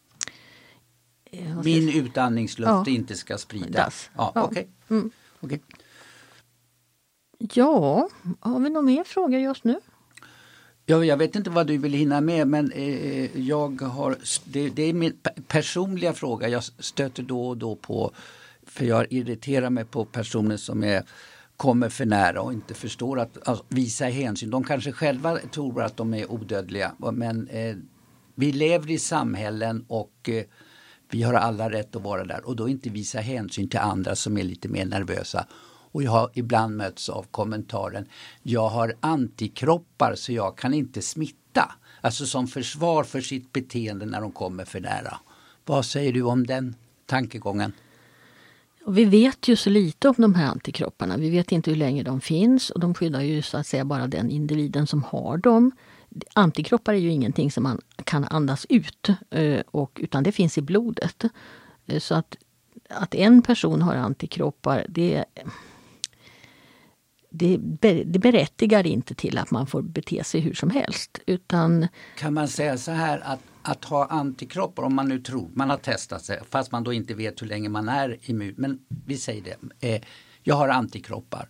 min 1.63 1.89
utandningsluft 1.89 2.69
ja. 2.69 2.85
inte 2.87 3.15
ska 3.15 3.37
spridas. 3.37 4.09
Ja, 4.17 4.31
ja. 4.35 4.43
Okay. 4.43 4.65
Mm. 4.89 5.11
okay. 5.39 5.59
Ja, 7.37 8.09
har 8.39 8.59
vi 8.59 8.69
några 8.69 8.85
mer 8.85 9.03
frågor 9.03 9.39
just 9.39 9.63
nu? 9.63 9.79
Ja, 10.85 11.05
jag 11.05 11.17
vet 11.17 11.35
inte 11.35 11.49
vad 11.49 11.67
du 11.67 11.77
vill 11.77 11.93
hinna 11.93 12.21
med 12.21 12.47
men 12.47 12.71
eh, 12.71 13.39
jag 13.39 13.81
har, 13.81 14.17
det, 14.45 14.69
det, 14.69 14.83
är 14.83 14.93
min 14.93 15.17
personliga 15.47 16.13
fråga. 16.13 16.47
Jag 16.47 16.63
stöter 16.63 17.23
då 17.23 17.47
och 17.47 17.57
då 17.57 17.75
på, 17.75 18.11
för 18.63 18.85
jag 18.85 19.13
irriterar 19.13 19.69
mig 19.69 19.85
på 19.85 20.05
personer 20.05 20.57
som 20.57 20.83
är, 20.83 21.03
kommer 21.57 21.89
för 21.89 22.05
nära 22.05 22.41
och 22.41 22.53
inte 22.53 22.73
förstår 22.73 23.19
att 23.19 23.47
alltså, 23.47 23.65
visa 23.69 24.05
hänsyn. 24.05 24.49
De 24.49 24.63
kanske 24.63 24.91
själva 24.91 25.37
tror 25.37 25.81
att 25.81 25.97
de 25.97 26.13
är 26.13 26.31
odödliga 26.31 26.91
men 27.13 27.47
eh, 27.47 27.75
vi 28.35 28.51
lever 28.51 28.91
i 28.91 28.99
samhällen 28.99 29.85
och 29.87 30.29
eh, 30.29 30.43
vi 31.13 31.23
har 31.23 31.33
alla 31.33 31.69
rätt 31.69 31.95
att 31.95 32.01
vara 32.01 32.25
där 32.25 32.47
och 32.47 32.55
då 32.55 32.69
inte 32.69 32.89
visa 32.89 33.19
hänsyn 33.19 33.69
till 33.69 33.79
andra 33.79 34.15
som 34.15 34.37
är 34.37 34.43
lite 34.43 34.67
mer 34.67 34.85
nervösa 34.85 35.45
och 35.91 36.03
jag 36.03 36.11
har 36.11 36.29
ibland 36.33 36.77
mötts 36.77 37.09
av 37.09 37.25
kommentaren 37.31 38.05
Jag 38.41 38.69
har 38.69 38.95
antikroppar 38.99 40.15
så 40.15 40.31
jag 40.33 40.57
kan 40.57 40.73
inte 40.73 41.01
smitta. 41.01 41.71
Alltså 42.01 42.25
som 42.25 42.47
försvar 42.47 43.03
för 43.03 43.21
sitt 43.21 43.53
beteende 43.53 44.05
när 44.05 44.21
de 44.21 44.31
kommer 44.31 44.65
för 44.65 44.79
nära. 44.79 45.19
Vad 45.65 45.85
säger 45.85 46.13
du 46.13 46.21
om 46.21 46.47
den 46.47 46.75
tankegången? 47.05 47.73
vi 48.87 49.05
vet 49.05 49.47
ju 49.47 49.55
så 49.55 49.69
lite 49.69 50.09
om 50.09 50.15
de 50.17 50.35
här 50.35 50.47
antikropparna. 50.47 51.17
Vi 51.17 51.29
vet 51.29 51.51
inte 51.51 51.71
hur 51.71 51.77
länge 51.77 52.03
de 52.03 52.21
finns 52.21 52.69
och 52.69 52.79
de 52.79 52.93
skyddar 52.93 53.21
ju 53.21 53.41
så 53.41 53.57
att 53.57 53.67
säga 53.67 53.85
bara 53.85 54.07
den 54.07 54.31
individen 54.31 54.87
som 54.87 55.03
har 55.03 55.37
dem. 55.37 55.71
Antikroppar 56.33 56.93
är 56.93 56.97
ju 56.97 57.11
ingenting 57.11 57.51
som 57.51 57.63
man 57.63 57.81
kan 58.03 58.23
andas 58.23 58.65
ut, 58.69 59.09
eh, 59.29 59.61
och, 59.71 59.99
utan 60.03 60.23
det 60.23 60.31
finns 60.31 60.57
i 60.57 60.61
blodet. 60.61 61.23
Eh, 61.85 61.99
så 61.99 62.15
att, 62.15 62.37
att 62.89 63.15
en 63.15 63.41
person 63.41 63.81
har 63.81 63.95
antikroppar, 63.95 64.85
det 64.89 65.25
det, 67.35 67.57
det 68.03 68.19
berättigar 68.19 68.87
inte 68.87 69.15
till 69.15 69.37
att 69.37 69.51
man 69.51 69.67
får 69.67 69.81
bete 69.81 70.23
sig 70.23 70.41
hur 70.41 70.53
som 70.53 70.69
helst. 70.69 71.19
Utan... 71.25 71.87
Kan 72.17 72.33
man 72.33 72.47
säga 72.47 72.77
så 72.77 72.91
här 72.91 73.19
att, 73.19 73.39
att 73.61 73.85
ha 73.85 74.05
antikroppar, 74.05 74.83
om 74.83 74.95
man 74.95 75.07
nu 75.09 75.19
tror, 75.19 75.49
man 75.53 75.69
har 75.69 75.77
testat 75.77 76.25
sig, 76.25 76.39
fast 76.49 76.71
man 76.71 76.83
då 76.83 76.93
inte 76.93 77.13
vet 77.13 77.41
hur 77.41 77.47
länge 77.47 77.69
man 77.69 77.89
är 77.89 78.17
immun, 78.21 78.53
men 78.57 78.79
vi 79.05 79.17
säger 79.17 79.43
det, 79.43 79.87
eh, 79.89 80.01
jag 80.43 80.55
har 80.55 80.69
antikroppar. 80.69 81.49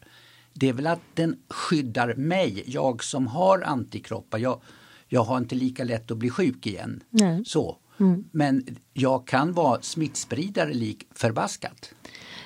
Det 0.53 0.69
är 0.69 0.74
väl 0.74 0.88
att 0.88 1.01
den 1.13 1.38
skyddar 1.50 2.13
mig, 2.15 2.63
jag 2.67 3.03
som 3.03 3.27
har 3.27 3.62
antikroppar. 3.62 4.38
Jag, 4.38 4.62
jag 5.07 5.24
har 5.24 5.38
inte 5.38 5.55
lika 5.55 5.83
lätt 5.83 6.12
att 6.12 6.17
bli 6.17 6.29
sjuk 6.29 6.67
igen. 6.67 7.03
Nej. 7.10 7.43
Så. 7.45 7.77
Mm. 8.00 8.24
Men 8.31 8.65
jag 8.93 9.27
kan 9.27 9.53
vara 9.53 9.81
smittspridare 9.81 10.74
lik 10.74 11.07
förbaskat. 11.15 11.93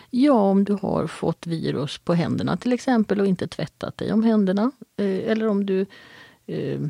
Ja, 0.09 0.33
om 0.33 0.63
du 0.63 0.73
har 0.73 1.07
fått 1.07 1.47
virus 1.47 1.97
på 1.97 2.13
händerna 2.13 2.57
till 2.57 2.73
exempel 2.73 3.21
och 3.21 3.27
inte 3.27 3.47
tvättat 3.47 3.97
dig 3.97 4.13
om 4.13 4.23
händerna. 4.23 4.71
Eh, 4.97 5.05
eller 5.05 5.47
om 5.47 5.65
du 5.65 5.85
eh, 6.45 6.81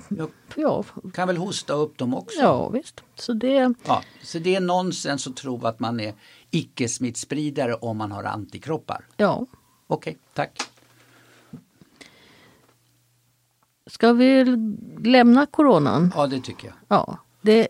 ja. 0.56 0.84
kan 1.14 1.28
väl 1.28 1.38
hosta 1.38 1.74
upp 1.74 1.98
dem 1.98 2.14
också? 2.14 2.40
Ja 2.40 2.70
visst. 2.70 3.04
Så 3.16 3.34
det, 3.34 3.74
ja, 3.86 4.04
så 4.22 4.40
det 4.40 4.56
är 4.56 4.62
nonsens 4.62 5.28
att 5.28 5.36
tro 5.36 5.66
att 5.66 5.80
man 5.80 6.00
är 6.00 6.14
icke-smittspridare 6.52 7.74
om 7.74 7.98
man 7.98 8.12
har 8.12 8.24
antikroppar? 8.24 9.06
Ja. 9.18 9.46
Okej, 9.88 10.12
okay, 10.12 10.16
tack. 10.34 10.62
Ska 13.88 14.14
vi 14.14 14.46
lämna 15.04 15.46
coronan? 15.46 16.12
Ja, 16.16 16.28
det 16.28 16.40
tycker 16.40 16.68
jag. 16.68 16.76
Ja. 16.88 17.18
Det, 17.42 17.68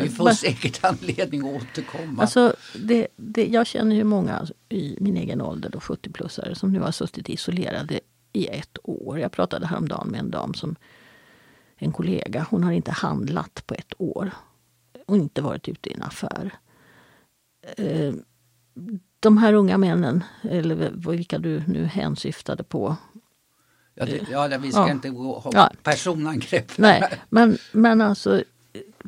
Vi 0.00 0.08
får 0.08 0.24
bara, 0.24 0.34
säkert 0.34 0.84
anledning 0.84 1.40
att 1.40 1.62
återkomma. 1.62 2.22
Alltså, 2.22 2.54
det, 2.74 3.08
det, 3.16 3.46
jag 3.46 3.66
känner 3.66 3.96
ju 3.96 4.04
många 4.04 4.46
i 4.68 4.96
min 5.00 5.16
egen 5.16 5.40
ålder, 5.40 5.70
70-plussare, 5.70 6.54
som 6.54 6.72
nu 6.72 6.80
har 6.80 6.90
suttit 6.90 7.28
isolerade 7.28 8.00
i 8.32 8.46
ett 8.46 8.78
år. 8.82 9.18
Jag 9.18 9.32
pratade 9.32 9.66
häromdagen 9.66 10.08
med 10.08 10.20
en 10.20 10.30
dam 10.30 10.54
som 10.54 10.76
en 11.76 11.92
kollega. 11.92 12.46
Hon 12.50 12.64
har 12.64 12.72
inte 12.72 12.90
handlat 12.90 13.66
på 13.66 13.74
ett 13.74 13.92
år 13.98 14.30
och 15.06 15.16
inte 15.16 15.42
varit 15.42 15.68
ute 15.68 15.90
i 15.90 15.92
en 15.92 16.02
affär. 16.02 16.54
Eh, 17.76 18.14
de 19.20 19.38
här 19.38 19.52
unga 19.52 19.78
männen, 19.78 20.24
eller 20.42 21.10
vilka 21.10 21.38
du 21.38 21.62
nu 21.66 21.84
hänsyftade 21.84 22.64
på. 22.64 22.96
Ja, 23.94 24.04
det, 24.04 24.30
ja 24.30 24.58
vi 24.58 24.72
ska 24.72 24.80
ja. 24.80 24.90
inte 24.90 25.10
gå 25.10 25.38
ha 25.38 25.50
ja. 25.54 25.70
personangrepp. 25.82 26.78
Nej, 26.78 27.02
men, 27.28 27.58
men 27.72 28.00
alltså 28.00 28.44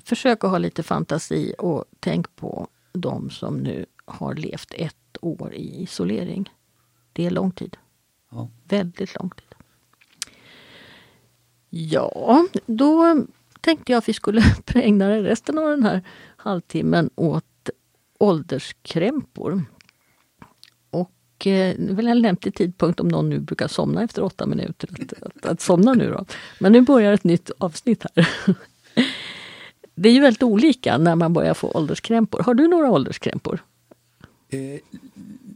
försök 0.05 0.45
att 0.45 0.51
ha 0.51 0.59
lite 0.59 0.83
fantasi 0.83 1.55
och 1.59 1.85
tänk 2.01 2.37
på 2.37 2.69
de 2.93 3.31
som 3.31 3.57
nu 3.57 3.87
har 4.05 4.35
levt 4.35 4.75
ett 4.75 5.17
år 5.21 5.55
i 5.55 5.83
isolering. 5.83 6.53
Det 7.13 7.27
är 7.27 7.31
lång 7.31 7.51
tid. 7.51 7.77
Ja. 8.31 8.49
Väldigt 8.65 9.15
lång 9.15 9.31
tid. 9.31 9.55
Ja, 11.71 12.47
då 12.67 13.25
tänkte 13.61 13.93
jag 13.93 13.99
att 13.99 14.09
vi 14.09 14.13
skulle 14.13 14.43
ägna 14.75 15.11
resten 15.11 15.59
av 15.59 15.71
den 15.71 15.83
här 15.83 16.03
halvtimmen 16.37 17.11
åt 17.15 17.71
ålderskrämpor. 18.19 19.65
Och 21.45 21.49
eh, 21.49 21.75
det 21.79 21.91
är 21.91 21.95
väl 21.95 22.07
en 22.07 22.21
lämplig 22.21 22.55
tidpunkt 22.55 23.01
om 23.01 23.09
någon 23.09 23.29
nu 23.29 23.39
brukar 23.39 23.69
somna 23.69 24.03
efter 24.03 24.25
åtta 24.25 24.47
minuter 24.47 24.89
att, 24.93 25.23
att, 25.23 25.47
att 25.47 25.61
somna 25.61 25.95
nu 25.95 26.11
då. 26.11 26.25
Men 26.59 26.73
nu 26.73 26.81
börjar 26.81 27.13
ett 27.13 27.25
nytt 27.25 27.51
avsnitt 27.59 28.05
här. 28.15 28.29
Det 29.97 30.09
är 30.09 30.13
ju 30.13 30.21
väldigt 30.21 30.43
olika 30.43 30.99
när 30.99 31.15
man 31.15 31.33
börjar 31.33 31.55
få 31.55 31.71
ålderskrämpor. 31.71 32.43
Har 32.43 32.55
du 32.55 32.69
några 32.69 32.91
ålderskrämpor? 32.91 33.63
Eh, 34.49 34.81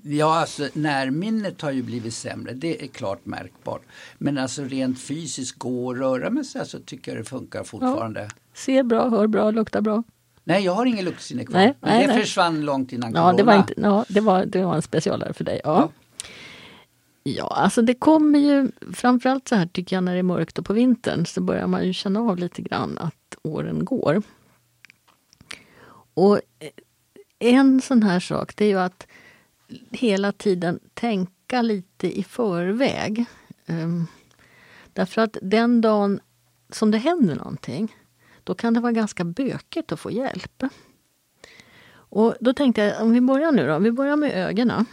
ja, 0.03 0.41
alltså 0.41 0.69
närminnet 0.73 1.61
har 1.61 1.71
ju 1.71 1.83
blivit 1.83 2.15
sämre. 2.15 2.53
Det 2.53 2.85
är 2.85 2.87
klart 2.87 3.27
märkbart. 3.27 3.83
Men 4.19 4.39
alltså 4.39 4.63
rent 4.63 5.01
fysiskt 5.01 5.59
gå 5.59 5.87
och 5.87 5.97
röra 5.97 6.31
mig 6.31 6.45
så, 6.45 6.65
så 6.65 6.79
tycker 6.79 7.13
jag 7.13 7.21
det 7.21 7.25
funkar 7.25 7.65
fortfarande. 7.65 8.21
Ja. 8.21 8.29
Ser 8.55 8.83
bra, 8.83 9.09
hör 9.09 9.27
bra, 9.27 9.51
luktar 9.51 9.81
bra. 9.81 10.03
Nej, 10.49 10.65
jag 10.65 10.73
har 10.73 10.87
ingen 10.87 11.05
luktsinne 11.05 11.45
kvar. 11.45 11.61
Nej, 11.61 11.75
nej, 11.81 12.07
det 12.07 12.13
nej. 12.13 12.23
försvann 12.23 12.65
långt 12.65 12.93
innan 12.93 13.15
ja, 13.15 13.21
corona. 13.21 13.37
Det 13.37 13.43
var, 13.43 13.57
inte, 13.57 13.75
ja, 13.77 14.05
det, 14.09 14.21
var, 14.21 14.47
det 14.47 14.65
var 14.65 14.75
en 14.75 14.83
specialare 14.83 15.33
för 15.33 15.45
dig. 15.45 15.61
Ja. 15.65 15.81
ja. 15.81 15.91
Ja, 17.23 17.47
alltså 17.57 17.83
det 17.83 17.95
kommer 17.95 18.39
ju 18.39 18.71
framförallt 18.93 19.49
så 19.49 19.55
här 19.55 19.67
tycker 19.67 19.97
jag 19.97 20.05
när 20.05 20.13
det 20.13 20.19
är 20.19 20.23
mörkt 20.23 20.59
och 20.59 20.65
på 20.65 20.73
vintern 20.73 21.27
så 21.27 21.41
börjar 21.41 21.67
man 21.67 21.87
ju 21.87 21.93
känna 21.93 22.21
av 22.21 22.39
lite 22.39 22.63
grann 22.63 22.99
att 22.99 23.37
åren 23.43 23.85
går. 23.85 24.23
Och 26.15 26.41
en 27.39 27.81
sån 27.81 28.03
här 28.03 28.21
sak 28.21 28.57
det 28.57 28.65
är 28.65 28.69
ju 28.69 28.81
att 28.81 29.07
hela 29.91 30.33
tiden 30.33 30.81
tänka 30.95 31.63
lite 31.63 32.19
i 32.19 32.25
förväg. 32.25 33.25
Um, 33.67 34.07
därför 34.93 35.23
att 35.23 35.37
den 35.43 35.81
dagen 35.81 36.21
som 36.71 36.91
det 36.91 36.99
händer 36.99 37.35
någonting, 37.35 37.97
då 38.49 38.55
kan 38.55 38.75
det 38.75 38.81
vara 38.81 38.93
ganska 38.93 39.25
bökigt 39.25 39.93
att 39.93 40.01
få 40.01 40.11
hjälp. 40.11 40.63
Och 41.91 42.35
då 42.41 42.53
tänkte 42.53 42.81
jag, 42.83 43.03
om 43.03 43.13
vi 43.13 43.21
börjar 43.21 43.53
nu 43.53 43.67
då, 43.67 43.79
vi 43.79 43.93
börjar 43.93 44.17
med 44.17 44.33
ögonen. 44.33 44.87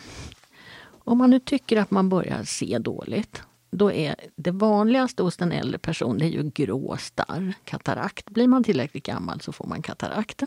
Om 0.87 1.17
man 1.17 1.29
nu 1.29 1.39
tycker 1.39 1.77
att 1.77 1.91
man 1.91 2.09
börjar 2.09 2.43
se 2.43 2.77
dåligt, 2.77 3.43
då 3.71 3.91
är 3.91 4.15
det 4.35 4.51
vanligaste 4.51 5.23
hos 5.23 5.41
en 5.41 5.51
äldre 5.51 5.77
person 5.77 6.17
det 6.17 6.25
är 6.25 6.29
ju 6.29 6.43
grå 6.43 6.97
starr, 6.97 7.53
katarakt. 7.63 8.29
Blir 8.29 8.47
man 8.47 8.63
tillräckligt 8.63 9.05
gammal 9.05 9.41
så 9.41 9.51
får 9.51 9.67
man 9.67 9.81
katarakt. 9.81 10.43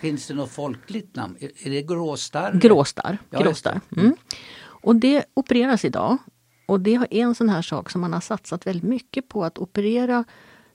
Finns 0.00 0.26
det 0.26 0.34
något 0.34 0.50
folkligt 0.50 1.16
namn? 1.16 1.36
Är 1.40 1.70
det 1.70 1.82
gråstarr? 1.82 2.52
Gråstarr. 2.52 3.18
Ja, 3.30 3.40
gråstarr. 3.40 3.80
Mm. 3.96 4.16
Och 4.62 4.96
det 4.96 5.24
opereras 5.34 5.84
idag. 5.84 6.18
Och 6.66 6.80
det 6.80 6.94
är 6.94 7.22
en 7.22 7.34
sån 7.34 7.48
här 7.48 7.62
sak 7.62 7.90
som 7.90 8.00
man 8.00 8.12
har 8.12 8.20
satsat 8.20 8.66
väldigt 8.66 8.88
mycket 8.88 9.28
på 9.28 9.44
att 9.44 9.58
operera. 9.58 10.24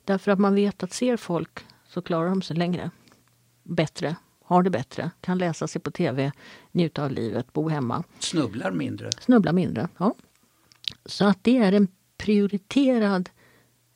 Därför 0.07 0.31
att 0.31 0.39
man 0.39 0.55
vet 0.55 0.83
att 0.83 0.93
ser 0.93 1.17
folk 1.17 1.65
så 1.87 2.01
klarar 2.01 2.29
de 2.29 2.41
sig 2.41 2.57
längre. 2.57 2.91
Bättre, 3.63 4.15
har 4.43 4.63
det 4.63 4.69
bättre, 4.69 5.11
kan 5.21 5.37
läsa 5.37 5.67
sig 5.67 5.81
på 5.81 5.91
tv, 5.91 6.31
njuta 6.71 7.03
av 7.03 7.11
livet, 7.11 7.53
bo 7.53 7.69
hemma. 7.69 8.03
Snubblar 8.19 8.71
mindre. 8.71 9.11
Snubblar 9.11 9.53
mindre, 9.53 9.87
ja. 9.97 10.15
Så 11.05 11.25
att 11.25 11.43
det 11.43 11.57
är 11.57 11.71
en 11.71 11.87
prioriterad 12.17 13.29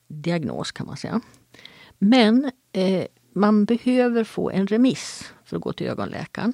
diagnos 0.07 0.71
kan 0.71 0.85
man 0.85 0.97
säga. 0.97 1.21
Men 1.97 2.51
eh, 2.71 3.05
man 3.33 3.65
behöver 3.65 4.23
få 4.23 4.49
en 4.49 4.67
remiss 4.67 5.33
för 5.45 5.55
att 5.55 5.63
gå 5.63 5.73
till 5.73 5.87
ögonläkaren. 5.87 6.53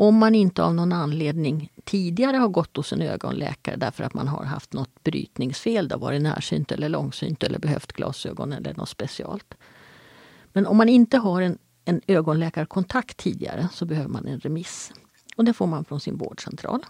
Om 0.00 0.16
man 0.16 0.34
inte 0.34 0.62
av 0.62 0.74
någon 0.74 0.92
anledning 0.92 1.72
tidigare 1.84 2.36
har 2.36 2.48
gått 2.48 2.76
hos 2.76 2.92
en 2.92 3.02
ögonläkare 3.02 3.76
därför 3.76 4.04
att 4.04 4.14
man 4.14 4.28
har 4.28 4.44
haft 4.44 4.72
något 4.72 5.04
brytningsfel, 5.04 5.88
det 5.88 5.94
har 5.94 6.00
varit 6.00 6.22
närsynt 6.22 6.72
eller 6.72 6.88
långsynt 6.88 7.42
eller 7.42 7.58
behövt 7.58 7.92
glasögon 7.92 8.52
eller 8.52 8.74
något 8.74 8.88
speciellt. 8.88 9.54
Men 10.52 10.66
om 10.66 10.76
man 10.76 10.88
inte 10.88 11.18
har 11.18 11.42
en, 11.42 11.58
en 11.84 12.00
ögonläkarkontakt 12.06 13.16
tidigare 13.16 13.68
så 13.72 13.84
behöver 13.84 14.08
man 14.08 14.26
en 14.26 14.40
remiss. 14.40 14.92
Och 15.36 15.44
det 15.44 15.52
får 15.52 15.66
man 15.66 15.84
från 15.84 16.00
sin 16.00 16.16
vårdcentral. 16.16 16.86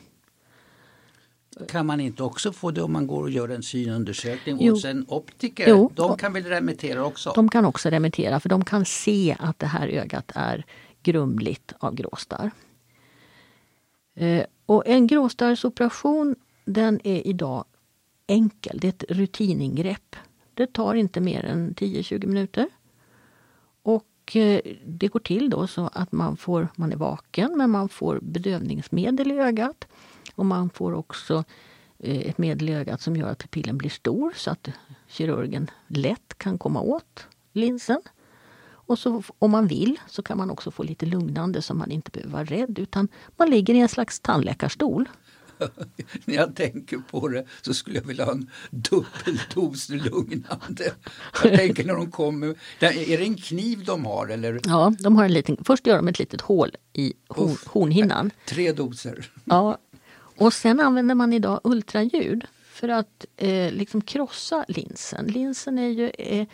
Kan 1.68 1.86
man 1.86 2.00
inte 2.00 2.22
också 2.22 2.52
få 2.52 2.70
det 2.70 2.82
om 2.82 2.92
man 2.92 3.06
går 3.06 3.22
och 3.22 3.30
gör 3.30 3.48
en 3.48 3.62
synundersökning 3.62 4.56
Jo. 4.60 4.74
hos 4.74 4.84
en 4.84 5.04
optiker? 5.08 5.68
Jo. 5.68 5.90
De 5.94 6.16
kan 6.16 6.32
väl 6.32 6.44
remittera 6.44 7.04
också? 7.04 7.32
De 7.34 7.48
kan 7.48 7.64
också 7.64 7.90
remittera 7.90 8.40
för 8.40 8.48
de 8.48 8.64
kan 8.64 8.84
se 8.84 9.36
att 9.38 9.58
det 9.58 9.66
här 9.66 9.88
ögat 9.88 10.32
är 10.34 10.64
grumligt 11.02 11.72
av 11.78 11.94
gråstarr. 11.94 12.50
Eh, 14.18 14.44
och 14.66 14.82
en 14.86 15.06
gråstarrsoperation 15.06 16.36
den 16.64 17.00
är 17.04 17.26
idag 17.26 17.64
enkel. 18.26 18.78
Det 18.80 18.86
är 18.86 18.88
ett 18.88 19.04
rutiningrepp. 19.08 20.16
Det 20.54 20.66
tar 20.66 20.94
inte 20.94 21.20
mer 21.20 21.44
än 21.44 21.74
10-20 21.74 22.26
minuter. 22.26 22.68
Och 23.82 24.36
eh, 24.36 24.60
det 24.86 25.08
går 25.08 25.20
till 25.20 25.50
då 25.50 25.66
så 25.66 25.90
att 25.92 26.12
man, 26.12 26.36
får, 26.36 26.68
man 26.76 26.92
är 26.92 26.96
vaken 26.96 27.56
men 27.56 27.70
man 27.70 27.88
får 27.88 28.18
bedövningsmedel 28.22 29.32
i 29.32 29.38
ögat. 29.38 29.84
Och 30.34 30.46
man 30.46 30.70
får 30.70 30.92
också 30.92 31.44
eh, 31.98 32.28
ett 32.28 32.38
medel 32.38 32.68
i 32.68 32.74
ögat 32.74 33.00
som 33.00 33.16
gör 33.16 33.30
att 33.30 33.38
pupillen 33.38 33.78
blir 33.78 33.90
stor 33.90 34.32
så 34.36 34.50
att 34.50 34.68
kirurgen 35.08 35.70
lätt 35.86 36.38
kan 36.38 36.58
komma 36.58 36.80
åt 36.80 37.26
linsen. 37.52 38.00
Och 38.88 38.98
så, 38.98 39.22
om 39.38 39.50
man 39.50 39.66
vill 39.66 40.00
så 40.08 40.22
kan 40.22 40.38
man 40.38 40.50
också 40.50 40.70
få 40.70 40.82
lite 40.82 41.06
lugnande 41.06 41.62
så 41.62 41.74
man 41.74 41.90
inte 41.90 42.10
behöver 42.10 42.32
vara 42.32 42.44
rädd 42.44 42.78
utan 42.78 43.08
man 43.36 43.50
ligger 43.50 43.74
i 43.74 43.78
en 43.78 43.88
slags 43.88 44.20
tandläkarstol. 44.20 45.08
När 46.24 46.34
jag 46.34 46.56
tänker 46.56 46.98
på 47.10 47.28
det 47.28 47.44
så 47.62 47.74
skulle 47.74 47.98
jag 47.98 48.06
vilja 48.06 48.24
ha 48.24 48.32
en 48.32 48.50
dubbeldos 48.70 49.88
lugnande. 49.88 50.92
Jag 51.42 51.56
tänker 51.56 51.84
när 51.84 51.94
de 51.94 52.10
kommer. 52.10 52.46
Är 52.80 53.18
det 53.18 53.24
en 53.24 53.36
kniv 53.36 53.84
de 53.84 54.04
har 54.04 54.28
eller? 54.28 54.60
Ja, 54.64 54.92
de 54.98 55.16
har 55.16 55.24
en 55.24 55.32
liten, 55.32 55.56
först 55.64 55.86
gör 55.86 55.96
de 55.96 56.08
ett 56.08 56.18
litet 56.18 56.40
hål 56.40 56.76
i 56.92 57.12
horn, 57.28 57.50
Uff. 57.50 57.66
hornhinnan. 57.66 58.30
Tre 58.46 58.72
doser. 58.72 59.30
Ja. 59.44 59.78
Och 60.36 60.52
sen 60.52 60.80
använder 60.80 61.14
man 61.14 61.32
idag 61.32 61.60
ultraljud 61.64 62.44
för 62.72 62.88
att 62.88 63.26
eh, 63.36 63.72
liksom 63.72 64.00
krossa 64.00 64.64
linsen. 64.68 65.26
Linsen 65.26 65.78
är 65.78 65.88
ju 65.88 66.10
eh, 66.10 66.46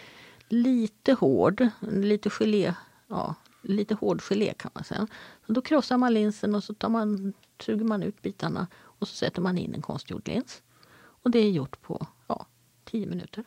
lite 0.49 1.13
hård, 1.13 1.69
lite 1.81 2.31
gelé, 2.31 2.75
ja, 3.09 3.35
lite 3.63 3.95
hård 3.95 4.23
gelé 4.23 4.55
kan 4.55 4.71
man 4.75 4.85
säga. 4.85 5.07
Så 5.47 5.53
då 5.53 5.61
krossar 5.61 5.99
man 5.99 6.15
linsen 6.15 6.55
och 6.55 6.65
så 6.65 6.75
tar 6.75 6.89
man, 6.89 7.33
suger 7.61 7.85
man 7.85 8.03
ut 8.03 8.23
bitarna 8.23 8.67
och 8.83 9.09
så 9.09 9.15
sätter 9.15 9.43
man 9.43 9.59
in 9.59 9.75
en 9.75 9.83
konstgjord 9.83 10.29
lins. 10.29 10.63
Och 10.97 11.31
det 11.31 11.39
är 11.39 11.51
gjort 11.51 11.83
på 11.83 12.07
ja, 12.27 12.47
10 12.85 13.07
minuter. 13.07 13.45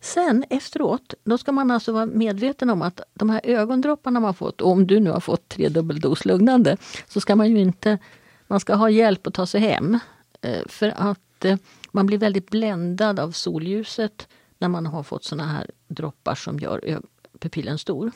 Sen 0.00 0.44
efteråt, 0.50 1.14
då 1.24 1.38
ska 1.38 1.52
man 1.52 1.70
alltså 1.70 1.92
vara 1.92 2.06
medveten 2.06 2.70
om 2.70 2.82
att 2.82 3.00
de 3.14 3.30
här 3.30 3.40
ögondropparna 3.44 4.20
man 4.20 4.34
fått, 4.34 4.60
och 4.60 4.70
om 4.70 4.86
du 4.86 5.00
nu 5.00 5.10
har 5.10 5.20
fått 5.20 5.48
tre 5.48 5.68
dubbeldos 5.68 6.24
lugnande, 6.24 6.76
så 7.08 7.20
ska 7.20 7.36
man 7.36 7.50
ju 7.50 7.58
inte, 7.58 7.98
man 8.46 8.60
ska 8.60 8.74
ha 8.74 8.90
hjälp 8.90 9.26
att 9.26 9.34
ta 9.34 9.46
sig 9.46 9.60
hem. 9.60 9.98
Eh, 10.40 10.62
för 10.66 10.92
att 10.96 11.44
eh, 11.44 11.56
man 11.92 12.06
blir 12.06 12.18
väldigt 12.18 12.50
bländad 12.50 13.20
av 13.20 13.30
solljuset 13.30 14.28
när 14.64 14.68
man 14.68 14.86
har 14.86 15.02
fått 15.02 15.24
såna 15.24 15.46
här 15.46 15.70
droppar 15.88 16.34
som 16.34 16.58
gör 16.58 16.80
eh, 16.82 16.98
pupillen 17.38 17.78
stor. 17.78 18.12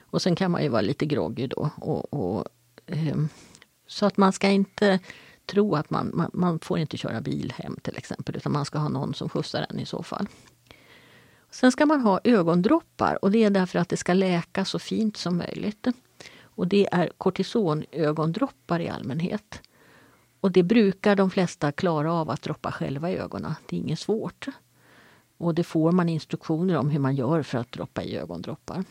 Och 0.00 0.22
sen 0.22 0.36
kan 0.36 0.50
man 0.50 0.62
ju 0.62 0.68
vara 0.68 0.80
lite 0.80 1.06
groggy 1.06 1.46
då. 1.46 1.70
Och, 1.76 2.14
och, 2.14 2.44
ehm, 2.86 3.28
så 3.86 4.06
att 4.06 4.16
man 4.16 4.32
ska 4.32 4.48
inte 4.48 4.98
tro 5.46 5.74
att 5.74 5.90
man, 5.90 6.10
man, 6.14 6.30
man 6.32 6.58
får 6.58 6.78
inte 6.78 6.96
köra 6.96 7.20
bil 7.20 7.52
hem 7.56 7.76
till 7.82 7.96
exempel, 7.96 8.36
utan 8.36 8.52
man 8.52 8.64
ska 8.64 8.78
ha 8.78 8.88
någon 8.88 9.14
som 9.14 9.28
skjutsar 9.28 9.66
en 9.70 9.78
i 9.78 9.86
så 9.86 10.02
fall. 10.02 10.26
Sen 11.50 11.72
ska 11.72 11.86
man 11.86 12.00
ha 12.00 12.20
ögondroppar 12.24 13.24
och 13.24 13.30
det 13.30 13.44
är 13.44 13.50
därför 13.50 13.78
att 13.78 13.88
det 13.88 13.96
ska 13.96 14.14
läka 14.14 14.64
så 14.64 14.78
fint 14.78 15.16
som 15.16 15.36
möjligt. 15.36 15.86
Och 16.40 16.66
det 16.66 16.88
är 16.92 17.12
kortisonögondroppar 17.18 18.80
i 18.80 18.88
allmänhet. 18.88 19.60
Och 20.40 20.52
det 20.52 20.62
brukar 20.62 21.16
de 21.16 21.30
flesta 21.30 21.72
klara 21.72 22.12
av 22.12 22.30
att 22.30 22.42
droppa 22.42 22.72
själva 22.72 23.10
i 23.10 23.16
ögonen. 23.16 23.54
Det 23.68 23.76
är 23.76 23.80
inget 23.80 23.98
svårt. 23.98 24.48
Och 25.42 25.54
det 25.54 25.64
får 25.64 25.92
man 25.92 26.08
instruktioner 26.08 26.76
om 26.76 26.90
hur 26.90 26.98
man 26.98 27.14
gör 27.14 27.42
för 27.42 27.58
att 27.58 27.72
droppa 27.72 28.02
i 28.02 28.16
ögondroppar. 28.16 28.84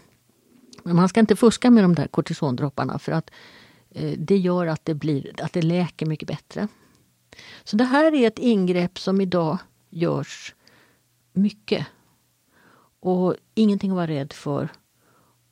Men 0.83 0.95
man 0.95 1.09
ska 1.09 1.19
inte 1.19 1.35
fuska 1.35 1.71
med 1.71 1.83
de 1.83 1.95
där 1.95 2.07
kortisondropparna 2.07 2.99
för 2.99 3.11
att 3.11 3.31
eh, 3.89 4.13
det 4.17 4.37
gör 4.37 4.67
att 4.67 4.85
det, 4.85 4.93
blir, 4.93 5.43
att 5.43 5.53
det 5.53 5.61
läker 5.61 6.05
mycket 6.05 6.27
bättre. 6.27 6.67
Så 7.63 7.75
det 7.75 7.83
här 7.83 8.13
är 8.13 8.27
ett 8.27 8.39
ingrepp 8.39 8.99
som 8.99 9.21
idag 9.21 9.57
görs 9.89 10.55
mycket. 11.33 11.87
Och 12.99 13.35
ingenting 13.55 13.91
att 13.91 13.95
vara 13.95 14.07
rädd 14.07 14.33
för. 14.33 14.69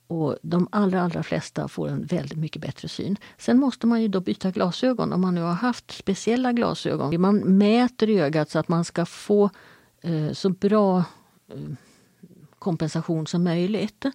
Och 0.07 0.37
de 0.41 0.67
allra, 0.71 1.01
allra 1.01 1.23
flesta 1.23 1.67
får 1.67 1.87
en 1.87 2.05
väldigt 2.05 2.37
mycket 2.37 2.61
bättre 2.61 2.87
syn. 2.87 3.17
Sen 3.37 3.59
måste 3.59 3.87
man 3.87 4.01
ju 4.01 4.07
då 4.07 4.19
byta 4.19 4.51
glasögon 4.51 5.13
om 5.13 5.21
man 5.21 5.35
nu 5.35 5.41
har 5.41 5.53
haft 5.53 5.91
speciella 5.91 6.53
glasögon. 6.53 7.21
Man 7.21 7.57
mäter 7.57 8.09
i 8.09 8.19
ögat 8.19 8.49
så 8.49 8.59
att 8.59 8.67
man 8.67 8.85
ska 8.85 9.05
få 9.05 9.49
så 10.33 10.49
bra 10.49 10.97
eh, 11.47 11.71
kompensation 12.59 13.27
som 13.27 13.43
möjligt. 13.43 14.05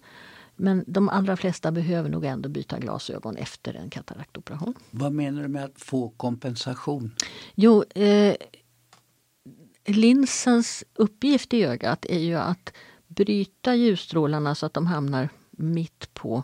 Men 0.55 0.83
de 0.87 1.09
allra 1.09 1.37
flesta 1.37 1.71
behöver 1.71 2.09
nog 2.09 2.25
ändå 2.25 2.49
byta 2.49 2.79
glasögon 2.79 3.37
efter 3.37 3.73
en 3.73 3.89
kataraktoperation. 3.89 4.73
Vad 4.91 5.13
menar 5.13 5.41
du 5.41 5.47
med 5.47 5.63
att 5.63 5.81
få 5.81 6.09
kompensation? 6.09 7.11
Jo, 7.55 7.83
eh, 7.83 8.35
linsens 9.85 10.83
uppgift 10.93 11.53
i 11.53 11.63
ögat 11.63 12.05
är 12.05 12.19
ju 12.19 12.35
att 12.35 12.73
bryta 13.07 13.75
ljusstrålarna 13.75 14.55
så 14.55 14.65
att 14.65 14.73
de 14.73 14.87
hamnar 14.87 15.29
mitt 15.51 16.13
på 16.13 16.43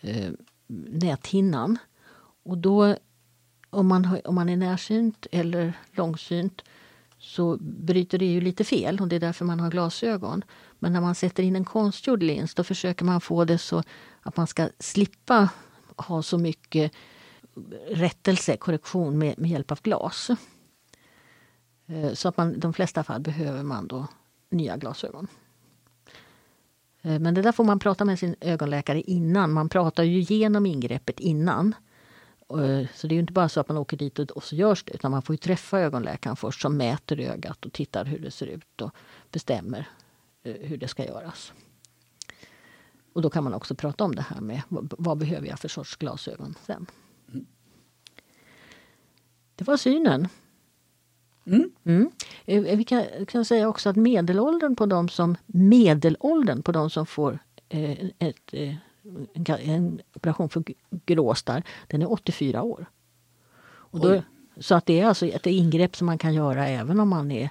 eh, 0.00 0.30
näthinnan. 0.88 1.78
Och 2.42 2.58
då, 2.58 2.96
om 3.70 3.86
man, 3.86 4.18
om 4.24 4.34
man 4.34 4.48
är 4.48 4.56
närsynt 4.56 5.26
eller 5.32 5.72
långsynt 5.92 6.62
så 7.20 7.56
bryter 7.60 8.18
det 8.18 8.24
ju 8.24 8.40
lite 8.40 8.64
fel 8.64 9.00
och 9.00 9.08
det 9.08 9.16
är 9.16 9.20
därför 9.20 9.44
man 9.44 9.60
har 9.60 9.70
glasögon. 9.70 10.44
Men 10.78 10.92
när 10.92 11.00
man 11.00 11.14
sätter 11.14 11.42
in 11.42 11.56
en 11.56 11.64
konstgjord 11.64 12.22
lins 12.22 12.54
då 12.54 12.64
försöker 12.64 13.04
man 13.04 13.20
få 13.20 13.44
det 13.44 13.58
så 13.58 13.82
att 14.20 14.36
man 14.36 14.46
ska 14.46 14.68
slippa 14.78 15.48
ha 15.96 16.22
så 16.22 16.38
mycket 16.38 16.92
rättelse, 17.88 18.56
korrektion 18.56 19.18
med, 19.18 19.38
med 19.38 19.50
hjälp 19.50 19.70
av 19.70 19.80
glas. 19.82 20.30
Eh, 21.86 22.12
så 22.12 22.28
att 22.28 22.36
man, 22.36 22.54
i 22.54 22.58
de 22.58 22.72
flesta 22.72 23.04
fall 23.04 23.20
behöver 23.20 23.62
man 23.62 23.88
då 23.88 24.06
nya 24.50 24.76
glasögon. 24.76 25.26
Eh, 27.02 27.18
men 27.18 27.34
det 27.34 27.42
där 27.42 27.52
får 27.52 27.64
man 27.64 27.78
prata 27.78 28.04
med 28.04 28.18
sin 28.18 28.34
ögonläkare 28.40 29.00
innan. 29.00 29.52
Man 29.52 29.68
pratar 29.68 30.02
ju 30.02 30.18
igenom 30.18 30.66
ingreppet 30.66 31.20
innan. 31.20 31.74
Eh, 32.50 32.86
Så 32.94 33.06
det 33.06 33.12
är 33.12 33.16
ju 33.16 33.20
inte 33.20 33.32
bara 33.32 33.48
så 33.48 33.60
att 33.60 33.68
man 33.68 33.76
åker 33.78 33.96
dit 33.96 34.18
och 34.18 34.44
så 34.44 34.56
görs 34.56 34.84
det 34.84 34.94
utan 34.94 35.10
man 35.10 35.22
får 35.22 35.36
träffa 35.36 35.80
ögonläkaren 35.80 36.36
först 36.36 36.60
som 36.62 36.76
mäter 36.76 37.20
ögat 37.20 37.66
och 37.66 37.72
tittar 37.72 38.04
hur 38.04 38.18
det 38.18 38.30
ser 38.30 38.46
ut 38.46 38.80
och 38.80 38.90
bestämmer 39.30 39.88
eh, 40.42 40.54
hur 40.60 40.76
det 40.76 40.88
ska 40.88 41.04
göras. 41.06 41.52
Och 43.12 43.22
då 43.22 43.30
kan 43.30 43.44
man 43.44 43.54
också 43.54 43.74
prata 43.74 44.04
om 44.04 44.14
det 44.14 44.22
här 44.22 44.40
med 44.40 44.62
vad, 44.68 45.18
behöver 45.18 45.46
jag 45.48 45.58
för 45.58 45.68
sorts 45.68 45.96
glasögon 45.96 46.54
sen. 46.66 46.86
Det 49.56 49.64
var 49.66 49.76
synen. 49.76 50.28
Mm. 51.46 51.70
Mm. 51.84 52.10
Eh, 52.44 52.76
Vi 52.76 52.84
kan, 52.84 53.04
kan 53.28 53.44
säga 53.44 53.68
också 53.68 53.88
att 53.88 53.96
medelåldern 53.96 54.76
på 54.76 54.86
de 54.86 55.08
som, 55.08 55.36
medelåldern 55.46 56.62
på 56.62 56.72
de 56.72 56.90
som 56.90 57.06
får 57.06 57.38
eh, 57.68 58.06
ett, 58.18 58.40
eh, 58.52 58.74
en, 59.34 60.00
operation 60.14 60.48
för 60.48 60.64
gråstarr, 61.06 61.62
den 61.86 62.02
är 62.02 62.12
84 62.12 62.62
år. 62.62 62.86
Och 63.62 64.00
då, 64.00 64.22
så 64.56 64.74
att 64.74 64.86
det 64.86 65.00
är 65.00 65.06
alltså 65.06 65.26
ett 65.26 65.46
ingrepp 65.46 65.96
som 65.96 66.06
man 66.06 66.18
kan 66.18 66.34
göra 66.34 66.68
även 66.68 67.00
om 67.00 67.08
man 67.08 67.30
är 67.30 67.50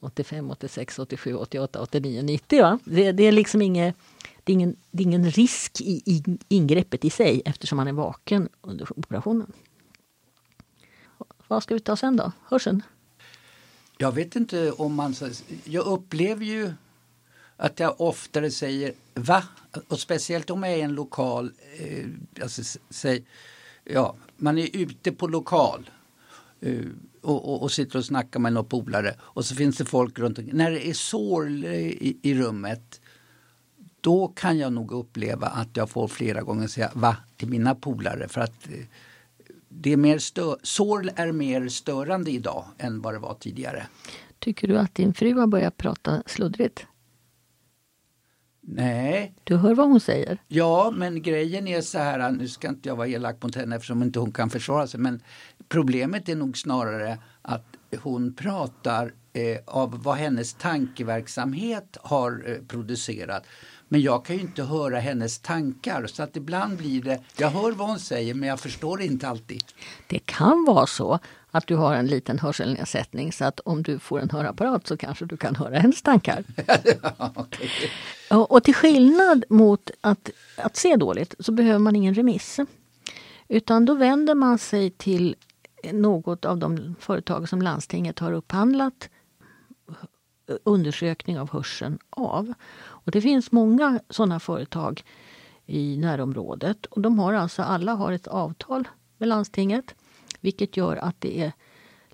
85, 0.00 0.50
86, 0.50 0.98
87, 0.98 1.34
88, 1.34 1.82
89, 1.82 2.22
90. 2.22 2.62
Va? 2.62 2.78
Det, 2.84 3.12
det 3.12 3.22
är 3.22 3.32
liksom 3.32 3.62
inget, 3.62 3.96
det 4.44 4.52
är 4.52 4.54
ingen, 4.54 4.76
det 4.90 5.02
är 5.02 5.06
ingen 5.06 5.30
risk 5.30 5.80
i, 5.80 6.02
i 6.06 6.38
ingreppet 6.48 7.04
i 7.04 7.10
sig 7.10 7.42
eftersom 7.44 7.76
man 7.76 7.88
är 7.88 7.92
vaken 7.92 8.48
under 8.60 8.98
operationen. 8.98 9.52
Vad 11.48 11.62
ska 11.62 11.74
vi 11.74 11.80
ta 11.80 11.96
sen 11.96 12.16
då? 12.16 12.32
Hörseln? 12.44 12.82
Jag 13.98 14.12
vet 14.12 14.36
inte 14.36 14.72
om 14.72 14.94
man... 14.94 15.14
Jag 15.64 15.86
upplever 15.86 16.44
ju 16.44 16.72
att 17.62 17.80
jag 17.80 18.00
oftare 18.00 18.50
säger 18.50 18.92
va? 19.14 19.42
Och 19.88 20.00
speciellt 20.00 20.50
om 20.50 20.62
jag 20.62 20.72
är 20.72 20.76
i 20.76 20.80
en 20.80 20.94
lokal... 20.94 21.52
Eh, 21.78 22.06
alltså, 22.42 22.78
säg, 22.90 23.24
ja, 23.84 24.16
man 24.36 24.58
är 24.58 24.76
ute 24.76 25.12
på 25.12 25.26
lokal 25.26 25.90
eh, 26.60 26.84
och, 27.20 27.48
och, 27.48 27.62
och 27.62 27.72
sitter 27.72 27.98
och 27.98 28.04
snackar 28.04 28.40
med 28.40 28.52
någon 28.52 28.64
polare 28.64 29.14
och 29.20 29.44
så 29.44 29.54
finns 29.54 29.76
det 29.76 29.84
folk 29.84 30.18
runt 30.18 30.38
omkring. 30.38 30.56
När 30.56 30.70
det 30.70 30.88
är 30.88 30.94
sorl 30.94 31.64
eh, 31.64 31.72
i, 31.74 32.18
i 32.22 32.34
rummet 32.34 33.00
då 34.00 34.28
kan 34.28 34.58
jag 34.58 34.72
nog 34.72 34.92
uppleva 34.92 35.46
att 35.46 35.76
jag 35.76 35.90
får 35.90 36.08
flera 36.08 36.42
gånger 36.42 36.66
säga 36.66 36.90
va 36.94 37.16
till 37.36 37.48
mina 37.48 37.74
polare 37.74 38.28
för 38.28 38.40
att 38.40 38.66
eh, 38.66 38.84
det 39.68 39.92
är 39.92 39.96
mer 39.96 40.18
stö- 40.18 41.12
är 41.16 41.32
mer 41.32 41.68
störande 41.68 42.30
idag 42.30 42.64
än 42.78 43.02
vad 43.02 43.14
det 43.14 43.18
var 43.18 43.34
tidigare. 43.34 43.86
Tycker 44.38 44.68
du 44.68 44.78
att 44.78 44.94
din 44.94 45.14
fru 45.14 45.34
har 45.34 45.46
börjat 45.46 45.76
prata 45.76 46.22
sluddrigt? 46.26 46.86
Nej. 48.64 49.34
Du 49.44 49.56
hör 49.56 49.74
vad 49.74 49.88
hon 49.88 50.00
säger. 50.00 50.38
Ja, 50.48 50.92
men 50.96 51.22
grejen 51.22 51.68
är 51.68 51.80
så 51.80 51.98
här, 51.98 52.30
nu 52.30 52.48
ska 52.48 52.68
inte 52.68 52.88
jag 52.88 52.96
vara 52.96 53.08
elak 53.08 53.42
mot 53.42 53.54
henne 53.54 53.76
eftersom 53.76 54.02
inte 54.02 54.18
hon 54.18 54.32
kan 54.32 54.50
försvara 54.50 54.86
sig, 54.86 55.00
men 55.00 55.22
problemet 55.68 56.28
är 56.28 56.36
nog 56.36 56.58
snarare 56.58 57.18
att 57.42 57.66
hon 58.02 58.34
pratar 58.34 59.12
eh, 59.32 59.58
av 59.66 60.02
vad 60.02 60.16
hennes 60.16 60.54
tankeverksamhet 60.54 61.96
har 62.02 62.44
eh, 62.46 62.56
producerat. 62.68 63.46
Men 63.92 64.00
jag 64.00 64.24
kan 64.24 64.36
ju 64.36 64.42
inte 64.42 64.62
höra 64.62 64.98
hennes 64.98 65.38
tankar 65.38 66.06
så 66.06 66.22
att 66.22 66.36
ibland 66.36 66.76
blir 66.76 67.02
det, 67.02 67.20
jag 67.36 67.50
hör 67.50 67.72
vad 67.72 67.88
hon 67.88 67.98
säger 67.98 68.34
men 68.34 68.48
jag 68.48 68.60
förstår 68.60 69.00
inte 69.00 69.28
alltid. 69.28 69.64
Det 70.06 70.18
kan 70.18 70.64
vara 70.64 70.86
så 70.86 71.18
att 71.50 71.66
du 71.66 71.76
har 71.76 71.94
en 71.94 72.06
liten 72.06 72.38
hörselnedsättning 72.38 73.32
så 73.32 73.44
att 73.44 73.60
om 73.60 73.82
du 73.82 73.98
får 73.98 74.20
en 74.20 74.30
hörapparat 74.30 74.86
så 74.86 74.96
kanske 74.96 75.24
du 75.24 75.36
kan 75.36 75.56
höra 75.56 75.78
hennes 75.78 76.02
tankar. 76.02 76.44
okay. 77.36 77.68
och, 78.48 78.64
till 78.64 78.74
skillnad 78.74 79.44
mot 79.48 79.90
att, 80.00 80.30
att 80.56 80.76
se 80.76 80.96
dåligt 80.96 81.34
så 81.38 81.52
behöver 81.52 81.78
man 81.78 81.96
ingen 81.96 82.14
remiss. 82.14 82.60
Utan 83.48 83.84
då 83.84 83.94
vänder 83.94 84.34
man 84.34 84.58
sig 84.58 84.90
till 84.90 85.36
något 85.92 86.44
av 86.44 86.58
de 86.58 86.94
företag 87.00 87.48
som 87.48 87.62
landstinget 87.62 88.18
har 88.18 88.32
upphandlat 88.32 89.08
undersökning 90.64 91.38
av 91.38 91.50
hörseln 91.50 91.98
av. 92.10 92.54
Och 93.04 93.12
det 93.12 93.20
finns 93.20 93.52
många 93.52 94.00
sådana 94.10 94.40
företag 94.40 95.02
i 95.66 95.96
närområdet. 95.96 96.86
Och 96.86 97.00
de 97.00 97.18
har 97.18 97.32
alltså, 97.32 97.62
alla 97.62 97.94
har 97.94 98.12
ett 98.12 98.26
avtal 98.26 98.88
med 99.18 99.28
landstinget 99.28 99.94
vilket 100.42 100.76
gör 100.76 100.96
att 100.96 101.20
det 101.20 101.40
är 101.40 101.52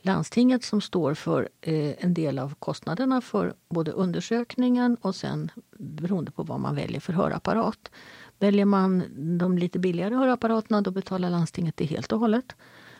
landstinget 0.02 0.64
som 0.64 0.80
står 0.80 1.14
för 1.14 1.48
eh, 1.60 2.04
en 2.04 2.14
del 2.14 2.38
av 2.38 2.54
kostnaderna 2.54 3.20
för 3.20 3.54
både 3.68 3.90
undersökningen 3.90 4.96
och 5.00 5.14
sen 5.14 5.50
beroende 5.78 6.30
på 6.30 6.42
vad 6.42 6.60
man 6.60 6.74
väljer 6.74 7.00
för 7.00 7.12
hörapparat. 7.12 7.90
Väljer 8.38 8.64
man 8.64 9.04
de 9.38 9.58
lite 9.58 9.78
billigare 9.78 10.14
hörapparaterna 10.14 10.80
då 10.80 10.90
betalar 10.90 11.30
landstinget 11.30 11.76
det 11.76 11.84
helt 11.84 12.12
och 12.12 12.20
hållet. 12.20 12.56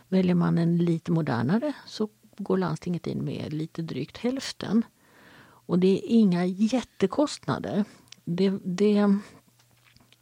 Väljer 0.08 0.34
man 0.34 0.58
en 0.58 0.78
lite 0.78 1.12
modernare 1.12 1.72
så 1.86 2.08
går 2.38 2.58
landstinget 2.58 3.06
in 3.06 3.24
med 3.24 3.52
lite 3.52 3.82
drygt 3.82 4.16
hälften. 4.16 4.84
Och 5.68 5.78
det 5.78 5.88
är 5.88 6.00
inga 6.04 6.46
jättekostnader. 6.46 7.84
Det, 8.24 8.52
det, 8.64 9.18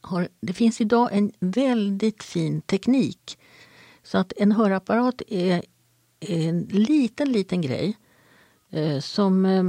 har, 0.01 0.29
det 0.41 0.53
finns 0.53 0.81
idag 0.81 1.09
en 1.13 1.33
väldigt 1.41 2.23
fin 2.23 2.61
teknik. 2.61 3.39
Så 4.03 4.19
att 4.19 4.33
en 4.37 4.53
hörapparat 4.53 5.23
är 5.29 5.63
en 6.21 6.61
liten, 6.61 7.33
liten 7.33 7.61
grej 7.61 7.97
eh, 8.71 9.01
som 9.01 9.47
eh, 9.47 9.65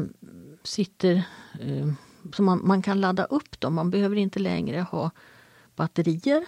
sitter... 0.64 1.24
Eh, 1.60 1.94
som 2.34 2.46
man, 2.46 2.68
man, 2.68 2.82
kan 2.82 3.02
ladda 3.02 3.24
upp 3.24 3.60
dem. 3.60 3.74
Man 3.74 3.90
behöver 3.90 4.16
inte 4.16 4.40
längre 4.40 4.82
ha 4.82 5.12
batterier. 5.76 6.46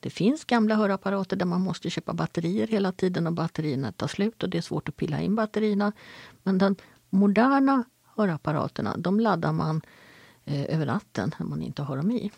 Det 0.00 0.10
finns 0.10 0.44
gamla 0.44 0.74
hörapparater 0.74 1.36
där 1.36 1.46
man 1.46 1.60
måste 1.60 1.90
köpa 1.90 2.12
batterier 2.12 2.66
hela 2.66 2.92
tiden 2.92 3.26
och 3.26 3.32
batterierna 3.32 3.92
tar 3.92 4.06
slut 4.06 4.42
och 4.42 4.48
det 4.48 4.58
är 4.58 4.62
svårt 4.62 4.88
att 4.88 4.96
pilla 4.96 5.20
in 5.20 5.34
batterierna. 5.34 5.92
Men 6.42 6.58
den 6.58 6.76
moderna 7.10 7.84
hörapparaterna 8.18 8.96
de 8.96 9.20
laddar 9.20 9.52
man 9.52 9.80
eh, 10.44 10.74
över 10.74 10.86
natten 10.86 11.34
när 11.38 11.46
man 11.46 11.62
inte 11.62 11.82
har 11.82 11.96
dem 11.96 12.10
i. 12.10 12.30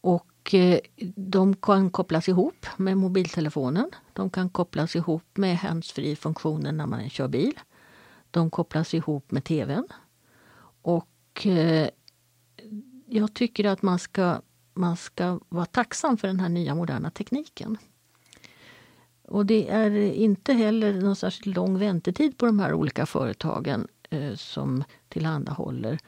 Och 0.00 0.54
eh, 0.54 0.78
de 1.16 1.56
kan 1.56 1.90
kopplas 1.90 2.28
ihop 2.28 2.66
med 2.76 2.98
mobiltelefonen. 2.98 3.90
De 4.12 4.30
kan 4.30 4.50
kopplas 4.50 4.96
ihop 4.96 5.36
med 5.36 5.56
handsfree-funktionen 5.56 6.76
när 6.76 6.86
man 6.86 7.10
kör 7.10 7.28
bil. 7.28 7.60
De 8.30 8.50
kopplas 8.50 8.94
ihop 8.94 9.30
med 9.30 9.44
tvn. 9.44 9.88
Och 10.82 11.46
eh, 11.46 11.88
jag 13.06 13.34
tycker 13.34 13.64
att 13.64 13.82
man 13.82 13.98
ska, 13.98 14.40
man 14.74 14.96
ska 14.96 15.40
vara 15.48 15.66
tacksam 15.66 16.16
för 16.16 16.28
den 16.28 16.40
här 16.40 16.48
nya 16.48 16.74
moderna 16.74 17.10
tekniken. 17.10 17.78
Och 19.28 19.46
det 19.46 19.70
är 19.70 19.90
inte 20.12 20.52
heller 20.52 21.00
någon 21.00 21.16
särskilt 21.16 21.56
lång 21.56 21.78
väntetid 21.78 22.36
på 22.36 22.46
de 22.46 22.58
här 22.58 22.74
olika 22.74 23.06
företagen 23.06 23.88
som 24.36 24.84
tillhandahåller 25.08 25.98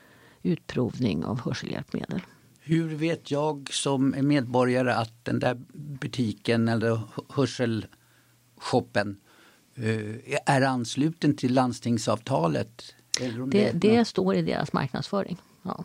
utprovning 0.43 1.25
av 1.25 1.41
hörselhjälpmedel. 1.41 2.21
Hur 2.61 2.95
vet 2.95 3.31
jag 3.31 3.69
som 3.73 4.15
medborgare 4.23 4.93
att 4.93 5.25
den 5.25 5.39
där 5.39 5.55
butiken 5.75 6.69
eller 6.69 7.01
hörselshoppen 7.29 9.21
eh, 9.75 10.39
är 10.47 10.63
ansluten 10.63 11.37
till 11.37 11.55
landstingsavtalet? 11.55 12.95
det, 13.19 13.47
det, 13.47 13.73
det 13.73 14.05
står 14.05 14.35
i 14.35 14.43
deras 14.43 14.73
marknadsföring. 14.73 15.37
Ja. 15.63 15.85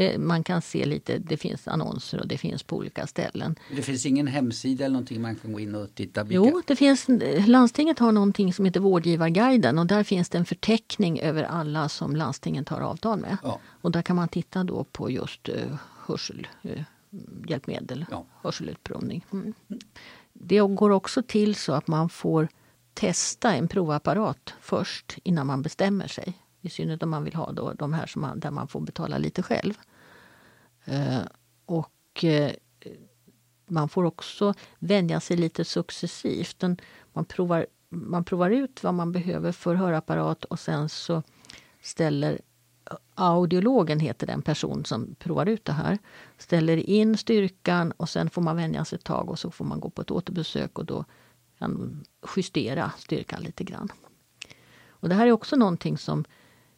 Det, 0.00 0.18
man 0.18 0.44
kan 0.44 0.62
se 0.62 0.84
lite, 0.84 1.18
det 1.18 1.36
finns 1.36 1.68
annonser 1.68 2.20
och 2.20 2.28
det 2.28 2.38
finns 2.38 2.62
på 2.62 2.76
olika 2.76 3.06
ställen. 3.06 3.56
Det 3.76 3.82
finns 3.82 4.06
ingen 4.06 4.26
hemsida 4.26 4.84
eller 4.84 4.92
någonting 4.92 5.22
man 5.22 5.36
kan 5.36 5.52
gå 5.52 5.60
in 5.60 5.74
och 5.74 5.94
titta? 5.94 6.24
Vilka? 6.24 6.50
Jo, 6.50 6.62
det 6.66 6.76
finns, 6.76 7.06
landstinget 7.46 7.98
har 7.98 8.12
någonting 8.12 8.52
som 8.52 8.64
heter 8.64 8.80
Vårdgivarguiden 8.80 9.78
och 9.78 9.86
där 9.86 10.02
finns 10.02 10.28
det 10.28 10.38
en 10.38 10.44
förteckning 10.44 11.20
över 11.20 11.42
alla 11.42 11.88
som 11.88 12.16
landstinget 12.16 12.68
har 12.68 12.80
avtal 12.80 13.18
med. 13.18 13.36
Ja. 13.42 13.60
Och 13.66 13.90
där 13.90 14.02
kan 14.02 14.16
man 14.16 14.28
titta 14.28 14.64
då 14.64 14.84
på 14.84 15.10
just 15.10 15.48
uh, 15.48 15.54
hörselhjälpmedel, 16.06 17.98
uh, 17.98 18.06
ja. 18.10 18.26
hörselutprovning. 18.42 19.26
Mm. 19.32 19.54
Det 20.32 20.60
går 20.60 20.90
också 20.90 21.22
till 21.22 21.54
så 21.54 21.72
att 21.72 21.88
man 21.88 22.08
får 22.08 22.48
testa 22.94 23.54
en 23.54 23.68
provapparat 23.68 24.54
först 24.60 25.18
innan 25.22 25.46
man 25.46 25.62
bestämmer 25.62 26.08
sig. 26.08 26.34
I 26.62 26.70
synnerhet 26.70 27.02
om 27.02 27.10
man 27.10 27.24
vill 27.24 27.34
ha 27.34 27.52
då 27.52 27.72
de 27.72 27.92
här 27.92 28.06
som 28.06 28.22
man, 28.22 28.40
där 28.40 28.50
man 28.50 28.68
får 28.68 28.80
betala 28.80 29.18
lite 29.18 29.42
själv. 29.42 29.74
Eh, 30.84 31.22
och 31.64 32.24
eh, 32.24 32.52
man 33.66 33.88
får 33.88 34.04
också 34.04 34.54
vänja 34.78 35.20
sig 35.20 35.36
lite 35.36 35.64
successivt. 35.64 36.62
Man, 37.12 37.24
provar, 37.24 37.66
man 37.88 38.24
provar 38.24 38.50
ut 38.50 38.82
vad 38.82 38.94
man 38.94 39.12
behöver 39.12 39.52
för 39.52 39.74
hörapparat 39.74 40.44
och 40.44 40.58
sen 40.58 40.88
så 40.88 41.22
ställer 41.82 42.40
audiologen 43.14 44.00
heter 44.00 44.26
den 44.26 44.42
person 44.42 44.84
som 44.84 45.14
provar 45.14 45.46
ut 45.46 45.64
det 45.64 45.72
här. 45.72 45.98
Ställer 46.38 46.76
in 46.76 47.16
styrkan 47.16 47.92
och 47.92 48.08
sen 48.08 48.30
får 48.30 48.42
man 48.42 48.56
vänja 48.56 48.84
sig 48.84 48.96
ett 48.96 49.04
tag 49.04 49.30
och 49.30 49.38
så 49.38 49.50
får 49.50 49.64
man 49.64 49.80
gå 49.80 49.90
på 49.90 50.02
ett 50.02 50.10
återbesök 50.10 50.78
och 50.78 50.84
då 50.84 51.04
kan 51.58 52.04
justera 52.36 52.92
styrkan 52.98 53.42
lite 53.42 53.64
grann. 53.64 53.88
Och 54.88 55.08
det 55.08 55.14
här 55.14 55.26
är 55.26 55.32
också 55.32 55.56
någonting 55.56 55.98
som 55.98 56.24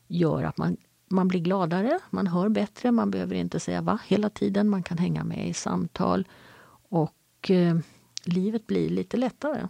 gör 0.09 0.43
att 0.43 0.57
man, 0.57 0.77
man 1.13 1.29
blir 1.29 1.41
gladare, 1.41 1.99
man 2.11 2.27
hör 2.27 2.49
bättre, 2.49 2.93
man 2.93 3.11
behöver 3.11 3.35
inte 3.35 3.61
säga 3.61 3.83
va 3.83 3.99
hela 4.07 4.31
tiden, 4.31 4.69
man 4.69 4.83
kan 4.83 4.99
hänga 4.99 5.25
med 5.25 5.49
i 5.49 5.55
samtal 5.55 6.29
och 6.89 7.51
eh, 7.51 7.77
livet 8.25 8.67
blir 8.67 8.91
lite 8.91 9.17
lättare. 9.17 9.69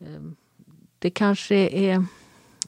Eh, 0.00 0.22
det 0.98 1.10
kanske 1.10 1.56
är 1.56 2.04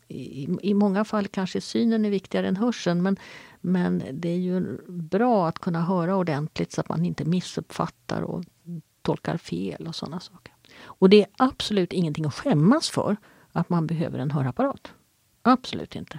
i, 0.09 0.49
i 0.63 0.75
många 0.75 1.05
fall 1.05 1.29
kanske 1.29 1.61
synen 1.61 2.05
är 2.05 2.11
viktigare 2.11 2.49
än 2.49 2.57
hörseln 2.57 3.03
men, 3.03 3.17
men 3.61 4.03
det 4.13 4.29
är 4.29 4.39
ju 4.39 4.79
bra 4.89 5.49
att 5.49 5.59
kunna 5.59 5.81
höra 5.81 6.17
ordentligt 6.17 6.73
så 6.73 6.81
att 6.81 6.89
man 6.89 7.05
inte 7.05 7.25
missuppfattar 7.25 8.23
och 8.23 8.45
tolkar 9.03 9.37
fel 9.37 9.87
och 9.87 9.95
sådana 9.95 10.21
saker. 10.21 10.55
Och 10.83 11.11
det 11.11 11.23
är 11.23 11.29
absolut 11.37 11.93
ingenting 11.93 12.25
att 12.25 12.35
skämmas 12.35 12.91
för 12.91 13.17
att 13.53 13.69
man 13.69 13.87
behöver 13.87 14.19
en 14.19 14.31
hörapparat. 14.31 14.93
Absolut 15.43 15.97
inte. 15.97 16.19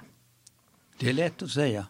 Det 1.04 1.10
är 1.10 1.14
lätt 1.14 1.42
att 1.42 1.50
säga. 1.50 1.86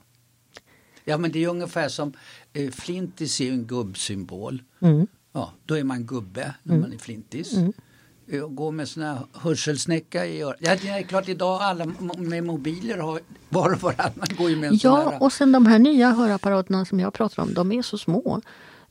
Ja 1.03 1.17
men 1.17 1.31
det 1.31 1.43
är 1.43 1.47
ungefär 1.47 1.89
som 1.89 2.13
eh, 2.53 2.71
flintis 2.71 3.41
är 3.41 3.51
en 3.51 3.65
gubbsymbol. 3.65 4.63
Mm. 4.79 5.07
Ja, 5.31 5.53
då 5.65 5.77
är 5.77 5.83
man 5.83 6.05
gubbe 6.05 6.55
när 6.63 6.75
mm. 6.75 6.81
man 6.81 6.93
är 6.93 6.97
flintis. 6.97 7.53
Mm. 7.53 7.73
Eh, 8.27 8.41
och 8.41 8.55
gå 8.55 8.71
med 8.71 8.89
sån 8.89 9.03
här 9.03 9.17
hörselsnäcka 9.33 10.25
i 10.25 10.41
örat. 10.41 10.57
Ja, 10.59 10.75
det 10.81 10.87
är 10.87 11.01
klart 11.01 11.29
idag 11.29 11.61
alla 11.61 11.85
med 12.17 12.43
mobiler 12.43 12.97
har 12.97 13.19
var 13.49 13.73
och 13.73 13.81
varannan 13.81 14.27
går 14.37 14.49
ju 14.49 14.55
med 14.55 14.69
en 14.69 14.79
Ja, 14.83 15.03
sån 15.03 15.21
och 15.21 15.33
sen 15.33 15.51
de 15.51 15.65
här 15.65 15.79
nya 15.79 16.11
hörapparaterna 16.11 16.85
som 16.85 16.99
jag 16.99 17.13
pratar 17.13 17.43
om, 17.43 17.53
de 17.53 17.71
är 17.71 17.81
så 17.81 17.97
små. 17.97 18.41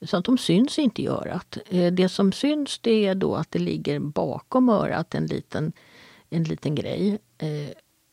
Så 0.02 0.16
att 0.16 0.24
de 0.24 0.38
syns 0.38 0.78
inte 0.78 1.02
i 1.02 1.08
örat. 1.08 1.58
Eh, 1.68 1.92
det 1.92 2.08
som 2.08 2.32
syns 2.32 2.78
det 2.78 3.06
är 3.06 3.14
då 3.14 3.34
att 3.36 3.50
det 3.50 3.58
ligger 3.58 3.98
bakom 3.98 4.68
örat 4.68 5.14
en 5.14 5.26
liten, 5.26 5.72
en 6.30 6.44
liten 6.44 6.74
grej. 6.74 7.18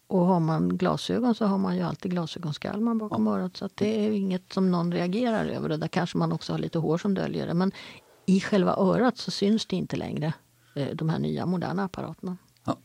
Och 0.09 0.25
har 0.25 0.39
man 0.39 0.77
glasögon 0.77 1.35
så 1.35 1.45
har 1.45 1.57
man 1.57 1.75
ju 1.75 1.81
alltid 1.81 2.11
glasögonskalman 2.11 2.97
bakom 2.97 3.27
ja. 3.27 3.33
örat. 3.33 3.57
Så 3.57 3.69
det 3.75 4.05
är 4.05 4.11
inget 4.11 4.53
som 4.53 4.71
någon 4.71 4.91
reagerar 4.91 5.45
över. 5.45 5.69
Där 5.69 5.87
kanske 5.87 6.17
man 6.17 6.31
också 6.31 6.53
har 6.53 6.59
lite 6.59 6.79
hår 6.79 6.97
som 6.97 7.13
döljer 7.13 7.47
det. 7.47 7.53
Men 7.53 7.71
i 8.25 8.39
själva 8.39 8.75
örat 8.75 9.17
så 9.17 9.31
syns 9.31 9.65
det 9.65 9.75
inte 9.75 9.95
längre, 9.95 10.33
eh, 10.75 10.87
de 10.93 11.09
här 11.09 11.19
nya 11.19 11.45
moderna 11.45 11.83
apparaterna. 11.83 12.37
Ja. 12.65 12.77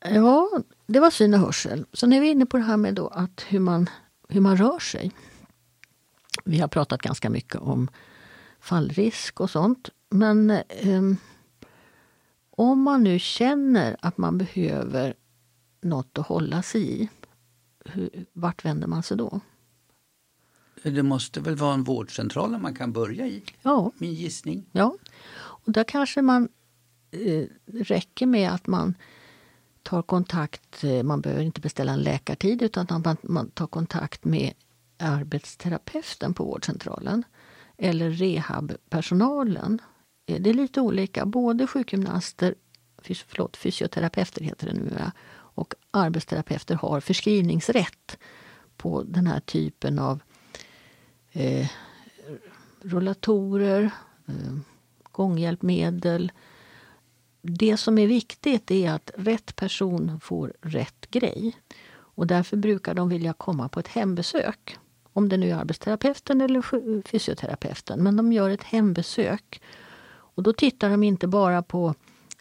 ja, 0.00 0.50
det 0.86 1.00
var 1.00 1.10
syn 1.10 1.34
och 1.34 1.40
hörsel. 1.40 1.86
Så 1.92 2.06
nu 2.06 2.16
är 2.16 2.20
vi 2.20 2.30
inne 2.30 2.46
på 2.46 2.56
det 2.56 2.62
här 2.62 2.76
med 2.76 2.94
då 2.94 3.08
att 3.08 3.44
hur 3.48 3.60
man, 3.60 3.88
hur 4.28 4.40
man 4.40 4.56
rör 4.56 4.78
sig. 4.78 5.12
Vi 6.44 6.58
har 6.58 6.68
pratat 6.68 7.02
ganska 7.02 7.30
mycket 7.30 7.60
om 7.60 7.88
fallrisk 8.60 9.40
och 9.40 9.50
sånt. 9.50 9.88
Men 10.08 10.50
eh, 10.50 11.02
om 12.50 12.82
man 12.82 13.04
nu 13.04 13.18
känner 13.18 13.96
att 14.00 14.18
man 14.18 14.38
behöver 14.38 15.14
något 15.80 16.18
att 16.18 16.26
hålla 16.26 16.62
sig 16.62 17.02
i 17.02 17.08
hur, 17.84 18.26
vart 18.32 18.64
vänder 18.64 18.86
man 18.86 19.02
sig 19.02 19.16
då? 19.16 19.40
Det 20.82 21.02
måste 21.02 21.40
väl 21.40 21.56
vara 21.56 21.74
en 21.74 21.84
vårdcentral 21.84 22.58
man 22.58 22.74
kan 22.74 22.92
börja 22.92 23.26
i? 23.26 23.42
Ja. 23.62 23.92
Min 23.98 24.14
gissning. 24.14 24.66
Ja, 24.72 24.94
och 25.36 25.72
där 25.72 25.84
kanske 25.84 26.22
man 26.22 26.48
eh, 27.10 27.44
räcker 27.66 28.26
med 28.26 28.50
att 28.50 28.66
man 28.66 28.94
tar 29.82 30.02
kontakt, 30.02 30.84
eh, 30.84 31.02
man 31.02 31.20
behöver 31.20 31.42
inte 31.42 31.60
beställa 31.60 31.92
en 31.92 32.00
läkartid 32.00 32.62
utan 32.62 32.86
att 32.90 33.04
man, 33.04 33.16
man 33.22 33.50
tar 33.50 33.66
kontakt 33.66 34.24
med 34.24 34.52
arbetsterapeuten 34.98 36.34
på 36.34 36.44
vårdcentralen 36.44 37.24
eller 37.76 38.10
rehabpersonalen. 38.10 39.78
Eh, 40.30 40.40
det 40.40 40.50
är 40.50 40.54
lite 40.54 40.80
olika. 40.80 41.26
Både 41.26 41.66
sjukgymnaster, 41.66 42.54
fys 43.02 43.24
förlåt, 43.28 43.56
fysioterapeuter 43.56 44.44
heter 44.44 44.66
det 44.66 44.72
numera, 44.72 45.12
och 45.32 45.74
arbetsterapeuter 45.90 46.74
har 46.74 47.00
förskrivningsrätt 47.00 48.18
på 48.76 49.02
den 49.02 49.26
här 49.26 49.40
typen 49.40 49.98
av 49.98 50.22
eh, 51.32 51.70
rullatorer, 52.82 53.90
eh, 54.26 54.56
gånghjälpmedel. 55.12 56.32
Det 57.42 57.76
som 57.76 57.98
är 57.98 58.06
viktigt 58.06 58.70
är 58.70 58.90
att 58.90 59.10
rätt 59.16 59.56
person 59.56 60.20
får 60.20 60.52
rätt 60.62 61.10
grej. 61.10 61.56
Och 61.92 62.26
därför 62.26 62.56
brukar 62.56 62.94
de 62.94 63.08
vilja 63.08 63.32
komma 63.32 63.68
på 63.68 63.80
ett 63.80 63.88
hembesök. 63.88 64.78
Om 65.12 65.28
det 65.28 65.36
nu 65.36 65.50
är 65.50 65.54
arbetsterapeuten 65.54 66.40
eller 66.40 67.02
fysioterapeuten. 67.02 68.02
Men 68.02 68.16
de 68.16 68.32
gör 68.32 68.50
ett 68.50 68.62
hembesök. 68.62 69.60
Och 70.34 70.42
då 70.42 70.52
tittar 70.52 70.90
de 70.90 71.02
inte 71.02 71.26
bara 71.26 71.62
på 71.62 71.94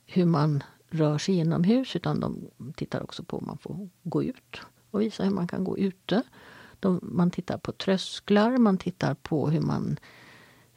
hur 0.06 0.26
man 0.26 0.64
rör 0.90 1.18
sig 1.18 1.36
inomhus 1.36 1.96
utan 1.96 2.20
de 2.20 2.50
tittar 2.76 3.04
också 3.04 3.24
på 3.24 3.38
om 3.38 3.46
man 3.48 3.58
får 3.58 3.90
gå 4.04 4.24
ut 4.24 4.62
och 4.92 5.02
visa 5.02 5.24
hur 5.24 5.32
man 5.32 5.48
kan 5.48 5.64
gå 5.64 5.78
ute. 5.78 6.24
De, 6.80 7.00
man 7.02 7.32
tittar 7.32 7.58
på 7.58 7.72
trösklar, 7.72 8.58
man 8.58 8.78
tittar 8.78 9.14
på 9.14 9.50
hur 9.50 9.62
man 9.62 10.00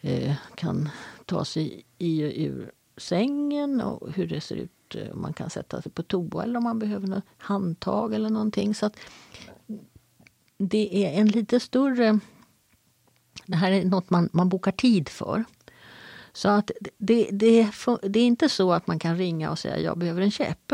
eh, 0.01 0.35
kan 0.55 0.89
ta 1.27 1.45
sig 1.45 1.85
i 1.99 2.25
och 2.25 2.33
ur 2.35 2.73
sängen 2.97 3.81
och 3.81 4.13
hur 4.13 4.27
det 4.27 4.41
ser 4.41 4.57
ut. 4.57 4.95
Eh, 4.95 5.13
om 5.13 5.23
man 5.23 5.33
kan 5.33 5.51
sätta 5.51 5.83
sig 5.83 5.93
på 5.93 6.03
toa 6.03 6.43
eller 6.43 6.57
om 6.57 6.65
man 6.65 6.79
behöver 6.79 7.07
något 7.07 7.25
handtag 7.39 8.15
eller 8.15 8.31
någonting. 8.31 8.75
Så 8.75 8.87
att 8.87 8.97
det 10.59 11.07
är 11.07 11.21
en 11.21 11.29
lite 11.29 11.61
större... 11.61 12.19
Det 13.47 13.57
här 13.57 13.73
är 13.73 13.85
något 13.85 14.11
man, 14.11 14.29
man 14.33 14.49
bokar 14.49 14.73
tid 14.73 15.09
för. 15.09 15.45
Så 16.33 16.49
att 16.49 16.71
det, 16.99 17.29
det, 17.33 17.71
det 18.03 18.21
är 18.21 18.27
inte 18.27 18.49
så 18.49 18.73
att 18.73 18.87
man 18.87 18.99
kan 18.99 19.17
ringa 19.17 19.51
och 19.51 19.59
säga 19.59 19.79
jag 19.79 19.99
behöver 19.99 20.23
en 20.23 20.31
käpp. 20.31 20.73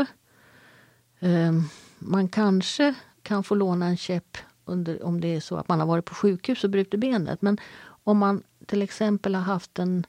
Ehm, 1.19 1.63
man 1.99 2.27
kanske 2.27 2.93
kan 3.23 3.43
få 3.43 3.55
låna 3.55 3.85
en 3.85 3.97
käpp 3.97 4.37
under, 4.65 5.03
om 5.03 5.21
det 5.21 5.27
är 5.27 5.39
så 5.39 5.55
att 5.55 5.67
man 5.67 5.79
har 5.79 5.87
varit 5.87 6.05
på 6.05 6.15
sjukhus 6.15 6.63
och 6.63 6.69
brutit 6.69 6.99
benet. 6.99 7.41
Men 7.41 7.57
om 8.03 8.17
man 8.17 8.43
till 8.65 8.81
exempel 8.81 9.35
har 9.35 9.41
haft 9.41 9.79
en, 9.79 10.05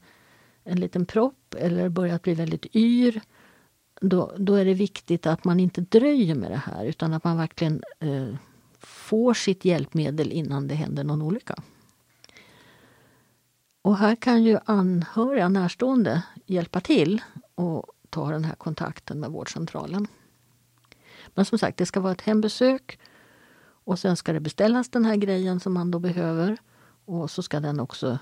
en 0.64 0.80
liten 0.80 1.06
propp 1.06 1.54
eller 1.58 1.88
börjat 1.88 2.22
bli 2.22 2.34
väldigt 2.34 2.76
yr 2.76 3.20
då, 4.00 4.32
då 4.36 4.54
är 4.54 4.64
det 4.64 4.74
viktigt 4.74 5.26
att 5.26 5.44
man 5.44 5.60
inte 5.60 5.80
dröjer 5.80 6.34
med 6.34 6.50
det 6.50 6.62
här 6.64 6.84
utan 6.84 7.12
att 7.12 7.24
man 7.24 7.36
verkligen 7.36 7.82
eh, 7.98 8.34
får 8.80 9.34
sitt 9.34 9.64
hjälpmedel 9.64 10.32
innan 10.32 10.68
det 10.68 10.74
händer 10.74 11.04
någon 11.04 11.22
olycka. 11.22 11.62
Och 13.82 13.96
här 13.96 14.16
kan 14.16 14.44
ju 14.44 14.58
anhöriga, 14.64 15.48
närstående, 15.48 16.22
hjälpa 16.46 16.80
till 16.80 17.22
och 17.54 17.86
ta 18.10 18.30
den 18.30 18.44
här 18.44 18.54
kontakten 18.54 19.20
med 19.20 19.30
vårdcentralen. 19.30 20.06
Men 21.34 21.44
som 21.44 21.58
sagt, 21.58 21.78
det 21.78 21.86
ska 21.86 22.00
vara 22.00 22.12
ett 22.12 22.20
hembesök 22.20 22.98
och 23.84 23.98
sen 23.98 24.16
ska 24.16 24.32
det 24.32 24.40
beställas 24.40 24.88
den 24.88 25.04
här 25.04 25.16
grejen 25.16 25.60
som 25.60 25.72
man 25.72 25.90
då 25.90 25.98
behöver. 25.98 26.56
Och 27.04 27.30
så 27.30 27.42
ska 27.42 27.60
den 27.60 27.80
också 27.80 28.18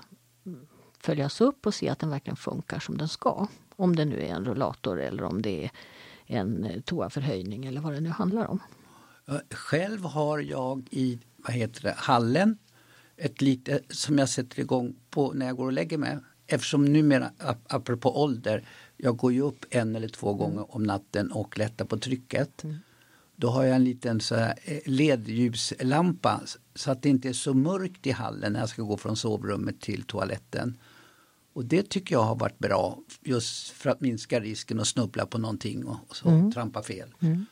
följas 0.99 1.41
upp 1.41 1.65
och 1.65 1.73
se 1.73 1.89
att 1.89 1.99
den 1.99 2.09
verkligen 2.09 2.37
funkar 2.37 2.79
som 2.79 2.97
den 2.97 3.07
ska. 3.07 3.47
Om 3.75 3.95
det 3.95 4.05
nu 4.05 4.21
är 4.21 4.35
en 4.35 4.45
rullator 4.45 5.01
eller 5.01 5.23
om 5.23 5.41
det 5.41 5.63
är 5.63 5.71
en 6.25 6.81
toaförhöjning 6.85 7.65
eller 7.65 7.81
vad 7.81 7.93
det 7.93 7.99
nu 7.99 8.09
handlar 8.09 8.45
om. 8.45 8.59
Själv 9.51 10.03
har 10.03 10.39
jag 10.39 10.87
i 10.91 11.19
vad 11.35 11.53
heter 11.53 11.81
det, 11.81 11.93
hallen 11.97 12.57
ett 13.19 13.41
lite 13.41 13.79
som 13.89 14.17
jag 14.17 14.29
sätter 14.29 14.59
igång 14.59 14.95
på 15.09 15.33
när 15.33 15.45
jag 15.45 15.55
går 15.55 15.65
och 15.65 15.73
lägger 15.73 15.97
mig. 15.97 16.17
Eftersom 16.47 16.85
numera, 16.85 17.31
apropå 17.67 18.21
ålder, 18.21 18.67
jag 18.97 19.17
går 19.17 19.33
ju 19.33 19.41
upp 19.41 19.65
en 19.69 19.95
eller 19.95 20.07
två 20.07 20.33
gånger 20.33 20.75
om 20.75 20.83
natten 20.83 21.31
och 21.31 21.57
lättar 21.57 21.85
på 21.85 21.97
trycket. 21.97 22.63
Mm. 22.63 22.77
Då 23.35 23.49
har 23.49 23.63
jag 23.63 23.75
en 23.75 23.83
liten 23.83 24.21
så 24.21 24.35
här 24.35 24.53
eh, 24.63 24.79
ledljuslampa 24.85 26.41
så 26.75 26.91
att 26.91 27.01
det 27.01 27.09
inte 27.09 27.29
är 27.29 27.33
så 27.33 27.53
mörkt 27.53 28.07
i 28.07 28.11
hallen 28.11 28.53
när 28.53 28.59
jag 28.59 28.69
ska 28.69 28.81
gå 28.81 28.97
från 28.97 29.15
sovrummet 29.15 29.81
till 29.81 30.03
toaletten. 30.03 30.77
Och 31.53 31.65
det 31.65 31.89
tycker 31.89 32.15
jag 32.15 32.23
har 32.23 32.35
varit 32.35 32.59
bra 32.59 32.99
just 33.21 33.69
för 33.69 33.89
att 33.89 34.01
minska 34.01 34.39
risken 34.39 34.79
att 34.79 34.87
snubbla 34.87 35.25
på 35.25 35.37
någonting 35.37 35.85
och 35.85 36.15
så 36.15 36.29
mm. 36.29 36.51
trampa 36.51 36.83
fel. 36.83 37.13
Mm. 37.19 37.45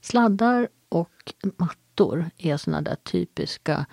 Sladdar 0.00 0.68
och 0.88 1.34
mattor 1.56 2.30
är 2.38 2.56
såna 2.56 2.82
där 2.82 2.96
typiska 2.96 3.86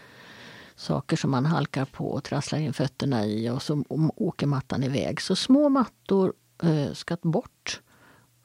saker 0.84 1.16
som 1.18 1.32
man 1.32 1.46
halkar 1.46 1.86
på 1.86 2.12
och 2.12 2.24
trasslar 2.24 2.60
in 2.60 2.74
fötterna 2.74 3.26
i 3.26 3.50
och 3.50 3.62
så 3.62 3.84
åker 4.16 4.48
mattan 4.48 4.84
iväg. 4.84 5.22
Så 5.22 5.36
små 5.36 5.70
mattor 5.70 6.34
eh, 6.64 6.94
ska 6.94 7.18
bort. 7.22 7.82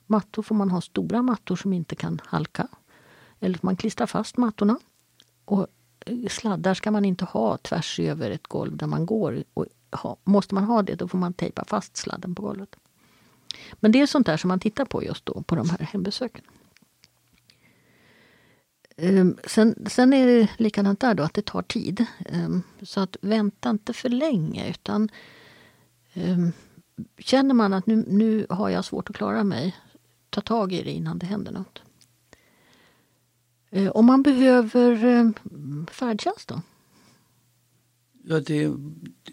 Mattor 0.07 0.43
får 0.43 0.55
man 0.55 0.71
ha 0.71 0.81
stora 0.81 1.23
mattor 1.23 1.57
som 1.57 1.73
inte 1.73 1.97
kan 1.97 2.21
halka. 2.25 2.69
Eller 3.41 3.59
man 3.63 3.77
klistrar 3.77 4.07
fast 4.07 4.37
mattorna. 4.37 4.79
Och 5.45 5.67
eh, 6.07 6.29
sladdar 6.29 6.75
ska 6.75 6.91
man 6.91 7.05
inte 7.05 7.25
ha 7.25 7.57
tvärs 7.57 8.01
över 8.01 8.31
ett 8.31 8.47
golv 8.47 8.77
där 8.77 8.87
man 8.87 9.07
går. 9.07 9.45
Och 9.55 9.67
ha, 9.93 10.17
måste 10.25 10.55
man 10.55 10.65
ha 10.65 10.83
det 10.83 10.95
då 10.95 11.09
får 11.09 11.19
man 11.19 11.33
tejpa 11.33 11.65
fast 11.65 11.97
sladden 11.97 12.35
på 12.35 12.43
golvet. 12.43 12.77
Men 13.73 13.93
det 13.93 14.01
är 14.01 14.07
sånt 14.07 14.27
där 14.27 14.37
som 14.37 14.49
man 14.49 14.61
tittar 14.61 14.85
på 14.85 15.03
just 15.03 15.27
då 15.27 15.43
på 15.43 15.55
de 15.55 15.71
här 15.71 15.79
hembesöken. 15.93 16.45
Ehm, 19.01 19.37
sen, 19.47 19.87
sen 19.87 20.13
är 20.13 20.27
det 20.27 20.49
likadant 20.57 21.01
där 21.01 21.15
då, 21.15 21.23
att 21.23 21.35
det 21.35 21.45
tar 21.45 21.63
tid. 21.63 22.07
Ehm, 22.27 22.63
så 22.83 23.01
att 23.01 23.17
vänta 23.21 23.71
inte 23.71 23.93
för 23.93 24.09
länge 24.09 24.71
utan 24.71 25.09
ehm, 26.15 26.53
känner 27.19 27.55
man 27.55 27.73
att 27.73 27.87
nu, 27.87 28.05
nu 28.09 28.47
har 28.51 28.69
jag 28.69 28.85
svårt 28.85 29.11
att 29.11 29.17
klara 29.17 29.45
mig, 29.45 29.77
ta 30.31 30.41
tag 30.41 30.73
i 30.73 30.83
det 30.83 30.91
innan 30.91 31.19
det 31.19 31.27
händer 31.27 31.53
något. 31.53 31.83
Om 33.93 34.07
man 34.07 34.23
behöver 34.23 35.33
färdtjänst 35.91 36.49
då? 36.49 36.63
Ja, 38.25 38.41
det, 38.41 38.73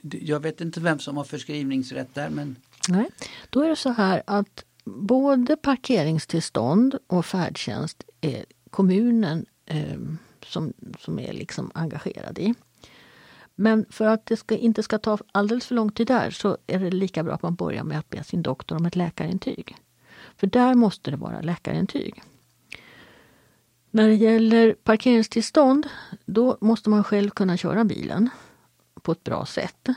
jag 0.01 0.39
vet 0.39 0.61
inte 0.61 0.79
vem 0.79 0.99
som 0.99 1.17
har 1.17 1.23
förskrivningsrätt 1.23 2.13
där 2.13 2.29
men... 2.29 2.55
Nej, 2.89 3.09
då 3.49 3.61
är 3.61 3.69
det 3.69 3.75
så 3.75 3.89
här 3.89 4.23
att 4.27 4.65
både 4.83 5.57
parkeringstillstånd 5.57 6.97
och 7.07 7.25
färdtjänst 7.25 8.03
är 8.21 8.45
kommunen 8.69 9.45
eh, 9.65 9.99
som, 10.45 10.73
som 10.99 11.19
är 11.19 11.33
liksom 11.33 11.71
engagerad 11.73 12.39
i. 12.39 12.53
Men 13.55 13.85
för 13.89 14.07
att 14.07 14.25
det 14.25 14.37
ska, 14.37 14.57
inte 14.57 14.83
ska 14.83 14.97
ta 14.97 15.17
alldeles 15.31 15.65
för 15.65 15.75
lång 15.75 15.91
tid 15.91 16.07
där 16.07 16.31
så 16.31 16.57
är 16.67 16.79
det 16.79 16.91
lika 16.91 17.23
bra 17.23 17.33
att 17.33 17.41
man 17.41 17.55
börjar 17.55 17.83
med 17.83 17.99
att 17.99 18.09
be 18.09 18.23
sin 18.23 18.41
doktor 18.41 18.75
om 18.75 18.85
ett 18.85 18.95
läkarintyg. 18.95 19.77
För 20.37 20.47
där 20.47 20.73
måste 20.73 21.11
det 21.11 21.17
vara 21.17 21.41
läkarintyg. 21.41 22.21
När 23.91 24.07
det 24.07 24.15
gäller 24.15 24.73
parkeringstillstånd 24.73 25.87
då 26.25 26.57
måste 26.61 26.89
man 26.89 27.03
själv 27.03 27.29
kunna 27.29 27.57
köra 27.57 27.83
bilen 27.83 28.29
på 29.01 29.11
ett 29.11 29.23
bra 29.23 29.45
sätt. 29.45 29.89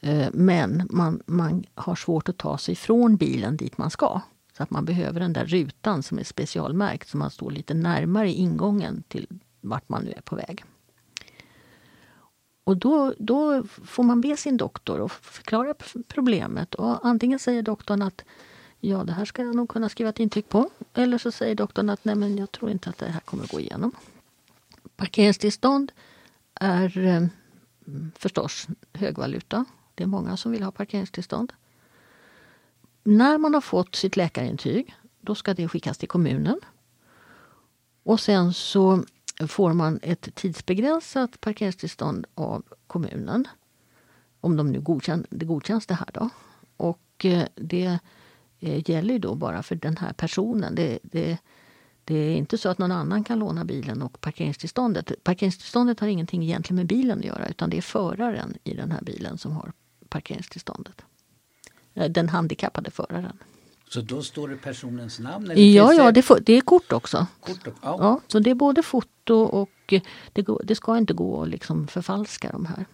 Eh, 0.00 0.28
men 0.32 0.88
man, 0.90 1.22
man 1.26 1.64
har 1.74 1.94
svårt 1.94 2.28
att 2.28 2.38
ta 2.38 2.58
sig 2.58 2.74
från 2.74 3.16
bilen 3.16 3.56
dit 3.56 3.78
man 3.78 3.90
ska. 3.90 4.20
Så 4.56 4.62
att 4.62 4.70
man 4.70 4.84
behöver 4.84 5.20
den 5.20 5.32
där 5.32 5.44
rutan 5.44 6.02
som 6.02 6.18
är 6.18 6.24
specialmärkt 6.24 7.08
så 7.08 7.16
man 7.16 7.30
står 7.30 7.50
lite 7.50 7.74
närmare 7.74 8.30
ingången 8.30 9.02
till 9.08 9.26
vart 9.60 9.88
man 9.88 10.04
nu 10.04 10.12
är 10.16 10.20
på 10.20 10.36
väg. 10.36 10.64
Och 12.64 12.76
då, 12.76 13.14
då 13.18 13.64
får 13.64 14.02
man 14.02 14.20
be 14.20 14.36
sin 14.36 14.56
doktor 14.56 15.00
och 15.00 15.12
förklara 15.12 15.74
problemet. 16.08 16.74
Och 16.74 17.06
antingen 17.06 17.38
säger 17.38 17.62
doktorn 17.62 18.02
att 18.02 18.24
ja, 18.80 19.04
det 19.04 19.12
här 19.12 19.24
ska 19.24 19.42
jag 19.42 19.56
nog 19.56 19.68
kunna 19.68 19.88
skriva 19.88 20.10
ett 20.10 20.20
intyg 20.20 20.48
på. 20.48 20.70
Eller 20.94 21.18
så 21.18 21.32
säger 21.32 21.54
doktorn 21.54 21.90
att 21.90 22.04
nej, 22.04 22.14
men 22.14 22.38
jag 22.38 22.52
tror 22.52 22.70
inte 22.70 22.90
att 22.90 22.98
det 22.98 23.06
här 23.06 23.20
kommer 23.20 23.44
att 23.44 23.50
gå 23.50 23.60
igenom. 23.60 23.92
Parkeringstillstånd 24.96 25.92
är 26.54 26.98
eh, 26.98 27.26
förstås 28.14 28.66
högvaluta. 28.92 29.64
Det 29.94 30.02
är 30.02 30.08
många 30.08 30.36
som 30.36 30.52
vill 30.52 30.62
ha 30.62 30.70
parkeringstillstånd. 30.70 31.52
När 33.06 33.38
man 33.38 33.54
har 33.54 33.60
fått 33.60 33.94
sitt 33.94 34.16
läkarintyg 34.16 34.94
då 35.20 35.34
ska 35.34 35.54
det 35.54 35.68
skickas 35.68 35.98
till 35.98 36.08
kommunen. 36.08 36.60
Och 38.02 38.20
sen 38.20 38.52
så 38.52 39.04
får 39.48 39.72
man 39.72 39.98
ett 40.02 40.34
tidsbegränsat 40.34 41.40
parkeringstillstånd 41.40 42.26
av 42.34 42.62
kommunen. 42.86 43.48
Om 44.40 44.56
de 44.56 44.72
nu 44.72 44.80
godkän, 44.80 45.26
det 45.30 45.46
godkänns 45.46 45.86
det 45.86 45.94
här 45.94 46.08
då. 46.14 46.28
Och 46.76 47.24
eh, 47.24 47.46
det 47.54 47.98
eh, 48.60 48.90
gäller 48.90 49.18
då 49.18 49.34
bara 49.34 49.62
för 49.62 49.74
den 49.74 49.96
här 49.96 50.12
personen. 50.12 50.74
Det, 50.74 50.98
det, 51.02 51.38
Det 52.04 52.14
är 52.14 52.36
inte 52.36 52.58
så 52.58 52.68
att 52.68 52.78
någon 52.78 52.92
annan 52.92 53.24
kan 53.24 53.38
låna 53.38 53.64
bilen 53.64 54.02
och 54.02 54.20
parkeringstillståndet. 54.20 55.12
Parkeringstillståndet 55.24 56.00
har 56.00 56.08
ingenting 56.08 56.42
egentligen 56.42 56.76
med 56.76 56.86
bilen 56.86 57.18
att 57.18 57.24
göra 57.24 57.48
utan 57.48 57.70
det 57.70 57.76
är 57.76 57.82
föraren 57.82 58.54
i 58.64 58.74
den 58.74 58.92
här 58.92 59.02
bilen 59.02 59.38
som 59.38 59.52
har 59.52 59.72
parkeringstillståndet. 60.08 61.04
Eh, 61.96 62.10
den 62.10 62.28
handikappade 62.28 62.90
föraren. 62.90 63.38
Så 63.88 64.00
då 64.00 64.22
står 64.22 64.48
det 64.48 64.56
personens 64.56 65.18
namn? 65.18 65.50
Eller 65.50 65.62
ja, 65.62 65.92
ja 65.92 66.12
det, 66.12 66.24
det, 66.46 66.52
är 66.52 66.60
kort 66.60 66.92
också. 66.92 67.26
Kort, 67.40 67.58
ja. 67.64 67.74
ja. 67.82 68.20
så 68.26 68.38
det 68.38 68.50
är 68.50 68.54
både 68.54 68.82
foto 68.82 69.34
och 69.34 69.94
det, 70.32 70.42
går, 70.42 70.62
det 70.64 70.74
ska 70.74 70.98
inte 70.98 71.14
gå 71.14 71.42
att 71.42 71.48
liksom 71.48 71.88
förfalska 71.88 72.48
de 72.52 72.66
här. 72.66 72.86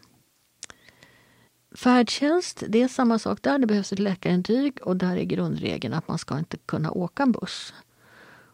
Färdtjänst, 1.75 2.63
det 2.69 2.83
är 2.83 2.89
samma 2.89 3.19
sak 3.19 3.43
där. 3.43 3.59
Det 3.59 3.67
behövs 3.67 3.93
ett 3.93 3.99
läkarintyg 3.99 4.79
och 4.83 4.97
där 4.97 5.17
är 5.17 5.25
grundregeln 5.25 5.95
att 5.95 6.09
man 6.09 6.19
ska 6.19 6.39
inte 6.39 6.57
kunna 6.57 6.91
åka 6.91 7.27
buss. 7.27 7.75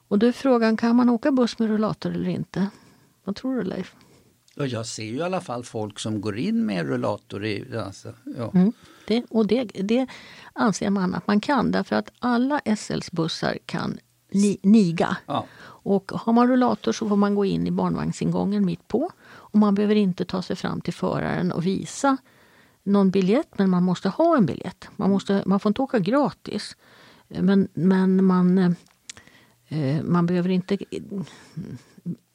Och 0.08 0.18
då 0.18 0.26
är 0.26 0.32
frågan, 0.32 0.76
kan 0.76 0.96
man 0.96 1.08
åka 1.08 1.32
buss 1.32 1.58
med 1.58 1.68
rullator 1.68 2.14
eller 2.14 2.30
inte? 2.30 2.66
Vad 3.24 3.36
tror 3.36 3.56
du 3.56 3.62
Leif? 3.62 3.94
Ja, 4.54 4.66
jag 4.66 4.86
ser 4.86 5.04
ju 5.04 5.16
i 5.16 5.22
alla 5.22 5.40
fall 5.40 5.64
folk 5.64 5.98
som 5.98 6.20
går 6.20 6.38
in 6.38 6.66
med 6.66 6.86
rullator. 6.86 7.44
I, 7.44 7.76
alltså, 7.76 8.14
ja. 8.36 8.50
Mm, 8.54 8.72
det, 9.08 9.24
och 9.30 9.46
det, 9.46 9.64
det 9.64 10.06
anser 10.52 10.90
man 10.90 11.14
att 11.14 11.26
man 11.26 11.40
kan 11.40 11.70
därför 11.70 11.96
att 11.96 12.10
alla 12.18 12.60
SLs 12.76 13.12
bussar 13.12 13.58
kan 13.66 13.98
ni, 14.30 14.58
niga. 14.62 15.16
Ja. 15.26 15.46
Och 15.64 16.12
har 16.14 16.32
man 16.32 16.48
rullator 16.48 16.92
så 16.92 17.08
får 17.08 17.16
man 17.16 17.34
gå 17.34 17.44
in 17.44 17.66
i 17.66 17.70
barnvagnsingången 17.70 18.64
mitt 18.64 18.88
på. 18.88 19.10
Och 19.26 19.58
man 19.58 19.74
behöver 19.74 19.94
inte 19.94 20.24
ta 20.24 20.42
sig 20.42 20.56
fram 20.56 20.80
till 20.80 20.94
föraren 20.94 21.52
och 21.52 21.66
visa 21.66 22.16
någon 22.82 23.10
biljett, 23.10 23.58
men 23.58 23.70
man 23.70 23.82
måste 23.82 24.08
ha 24.08 24.36
en 24.36 24.46
biljett. 24.46 24.88
Man, 24.96 25.10
måste, 25.10 25.42
man 25.46 25.60
får 25.60 25.70
inte 25.70 25.82
åka 25.82 25.98
gratis. 25.98 26.76
Men, 27.28 27.68
men 27.74 28.24
man, 28.24 28.58
eh, 29.68 30.02
man 30.02 30.26
behöver 30.26 30.48
inte 30.48 30.78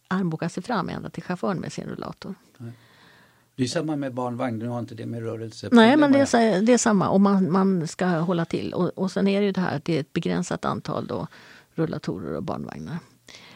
armboka 0.07 0.49
sig 0.49 0.63
fram 0.63 0.89
ända 0.89 1.09
till 1.09 1.23
chauffören 1.23 1.59
med 1.59 1.73
sin 1.73 1.85
rullator. 1.85 2.35
Det 3.55 3.63
är 3.63 3.67
samma 3.67 3.95
med 3.95 4.13
barnvagn, 4.13 4.59
du 4.59 4.67
har 4.67 4.79
inte 4.79 4.95
det 4.95 5.05
med 5.05 5.21
rörelse? 5.21 5.69
Nej, 5.71 5.97
men 5.97 6.11
det 6.11 6.19
är, 6.19 6.61
det 6.61 6.73
är 6.73 6.77
samma 6.77 7.09
och 7.09 7.21
man, 7.21 7.51
man 7.51 7.87
ska 7.87 8.05
hålla 8.05 8.45
till. 8.45 8.73
Och, 8.73 8.89
och 8.89 9.11
sen 9.11 9.27
är 9.27 9.39
det 9.39 9.45
ju 9.45 9.51
det 9.51 9.61
här 9.61 9.77
att 9.77 9.85
det 9.85 9.95
är 9.95 9.99
ett 9.99 10.13
begränsat 10.13 10.65
antal 10.65 11.07
då, 11.07 11.27
rullatorer 11.73 12.33
och 12.33 12.43
barnvagnar. 12.43 12.97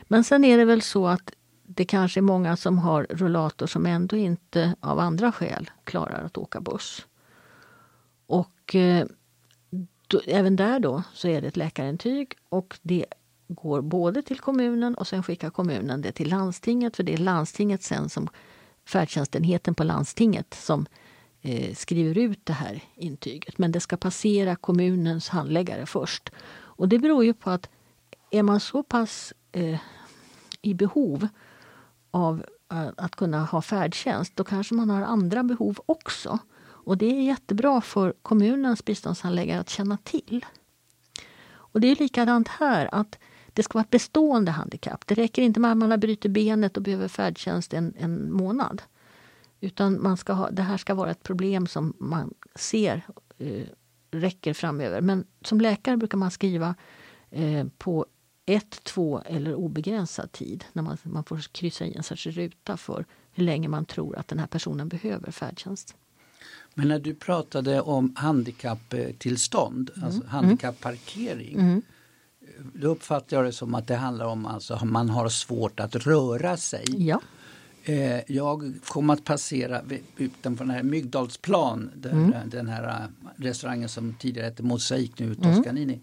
Men 0.03 0.23
sen 0.23 0.43
är 0.43 0.57
det 0.57 0.65
väl 0.65 0.81
så 0.81 1.07
att 1.07 1.31
det 1.63 1.85
kanske 1.85 2.19
är 2.19 2.21
många 2.21 2.57
som 2.57 2.77
har 2.77 3.07
rullator 3.09 3.67
som 3.67 3.85
ändå 3.85 4.15
inte 4.15 4.75
av 4.79 4.99
andra 4.99 5.31
skäl 5.31 5.71
klarar 5.83 6.23
att 6.23 6.37
åka 6.37 6.61
buss. 6.61 7.05
Och 8.27 8.75
eh, 8.75 9.07
då, 10.07 10.21
även 10.27 10.55
där 10.55 10.79
då 10.79 11.03
så 11.13 11.27
är 11.27 11.41
det 11.41 11.47
ett 11.47 11.57
läkarintyg 11.57 12.33
och 12.49 12.79
det 12.81 13.05
går 13.47 13.81
både 13.81 14.21
till 14.21 14.39
kommunen 14.39 14.95
och 14.95 15.07
sen 15.07 15.23
skickar 15.23 15.49
kommunen 15.49 16.01
det 16.01 16.11
till 16.11 16.29
landstinget 16.29 16.95
för 16.95 17.03
det 17.03 17.13
är 17.13 17.17
landstinget 17.17 17.83
sen 17.83 18.09
som 18.09 18.29
färdtjänstenheten 18.87 19.75
på 19.75 19.83
landstinget 19.83 20.53
som 20.53 20.85
eh, 21.41 21.75
skriver 21.75 22.17
ut 22.17 22.45
det 22.45 22.53
här 22.53 22.83
intyget. 22.95 23.57
Men 23.57 23.71
det 23.71 23.79
ska 23.79 23.97
passera 23.97 24.55
kommunens 24.55 25.29
handläggare 25.29 25.85
först. 25.85 26.29
Och 26.49 26.89
det 26.89 26.99
beror 26.99 27.25
ju 27.25 27.33
på 27.33 27.49
att 27.49 27.69
är 28.31 28.43
man 28.43 28.59
så 28.59 28.83
pass 28.83 29.33
eh, 29.51 29.79
i 30.61 30.73
behov 30.73 31.27
av 32.11 32.45
eh, 32.71 32.87
att 32.97 33.15
kunna 33.15 33.45
ha 33.45 33.61
färdtjänst, 33.61 34.35
då 34.35 34.43
kanske 34.43 34.75
man 34.75 34.89
har 34.89 35.01
andra 35.01 35.43
behov 35.43 35.79
också. 35.85 36.39
Och 36.59 36.97
det 36.97 37.05
är 37.05 37.21
jättebra 37.21 37.81
för 37.81 38.13
kommunens 38.21 38.85
biståndshandläggare 38.85 39.59
att 39.59 39.69
känna 39.69 39.97
till. 39.97 40.45
Och 41.49 41.81
det 41.81 41.87
är 41.87 41.95
likadant 41.95 42.47
här, 42.47 42.89
att 42.91 43.19
det 43.57 43.63
ska 43.63 43.77
vara 43.77 43.83
ett 43.83 43.89
bestående 43.89 44.51
handikapp. 44.51 45.07
Det 45.07 45.15
räcker 45.15 45.41
inte 45.41 45.59
med 45.59 45.71
att 45.71 45.77
man 45.77 45.91
har 45.91 45.97
brutit 45.97 46.31
benet 46.31 46.77
och 46.77 46.83
behöver 46.83 47.07
färdtjänst 47.07 47.73
en, 47.73 47.93
en 47.97 48.31
månad. 48.31 48.81
Utan 49.59 50.01
man 50.01 50.17
ska 50.17 50.33
ha, 50.33 50.51
det 50.51 50.61
här 50.61 50.77
ska 50.77 50.93
vara 50.93 51.11
ett 51.11 51.23
problem 51.23 51.67
som 51.67 51.93
man 51.99 52.33
ser 52.55 53.07
eh, 53.37 53.63
räcker 54.11 54.53
framöver. 54.53 55.01
Men 55.01 55.25
som 55.41 55.61
läkare 55.61 55.97
brukar 55.97 56.17
man 56.17 56.31
skriva 56.31 56.75
eh, 57.29 57.67
på 57.77 58.05
ett, 58.45 58.83
två 58.83 59.21
eller 59.25 59.55
obegränsad 59.55 60.31
tid. 60.31 60.65
När 60.73 60.83
man, 60.83 60.97
man 61.03 61.23
får 61.23 61.39
kryssa 61.39 61.85
i 61.85 61.95
en 61.95 62.03
särskild 62.03 62.37
ruta 62.37 62.77
för 62.77 63.05
hur 63.31 63.43
länge 63.43 63.67
man 63.67 63.85
tror 63.85 64.17
att 64.17 64.27
den 64.27 64.39
här 64.39 64.47
personen 64.47 64.87
behöver 64.87 65.31
färdtjänst. 65.31 65.95
Men 66.73 66.87
när 66.87 66.99
du 66.99 67.15
pratade 67.15 67.81
om 67.81 68.13
handikapptillstånd, 68.15 69.91
mm. 69.95 70.05
alltså 70.05 70.27
handikapparkering. 70.27 71.59
Mm. 71.59 71.81
Då 72.73 72.87
uppfattar 72.87 73.37
jag 73.37 73.45
det 73.45 73.51
som 73.51 73.75
att 73.75 73.87
det 73.87 73.95
handlar 73.95 74.25
om 74.25 74.45
alltså 74.45 74.85
man 74.85 75.09
har 75.09 75.29
svårt 75.29 75.79
att 75.79 75.95
röra 75.95 76.57
sig. 76.57 76.85
Ja. 76.97 77.21
Eh, 77.83 78.21
jag 78.27 78.73
kom 78.87 79.09
att 79.09 79.23
passera 79.23 79.81
utanför 80.17 80.65
den 80.65 80.73
här 80.73 80.83
Myggdalsplan, 80.83 81.91
där 81.95 82.11
mm. 82.11 82.33
den 82.45 82.67
här 82.67 83.07
restaurangen 83.35 83.89
som 83.89 84.13
tidigare 84.13 84.45
hette 84.45 84.63
Mosaik, 84.63 85.19
nu 85.19 85.35
Toscanini. 85.35 86.01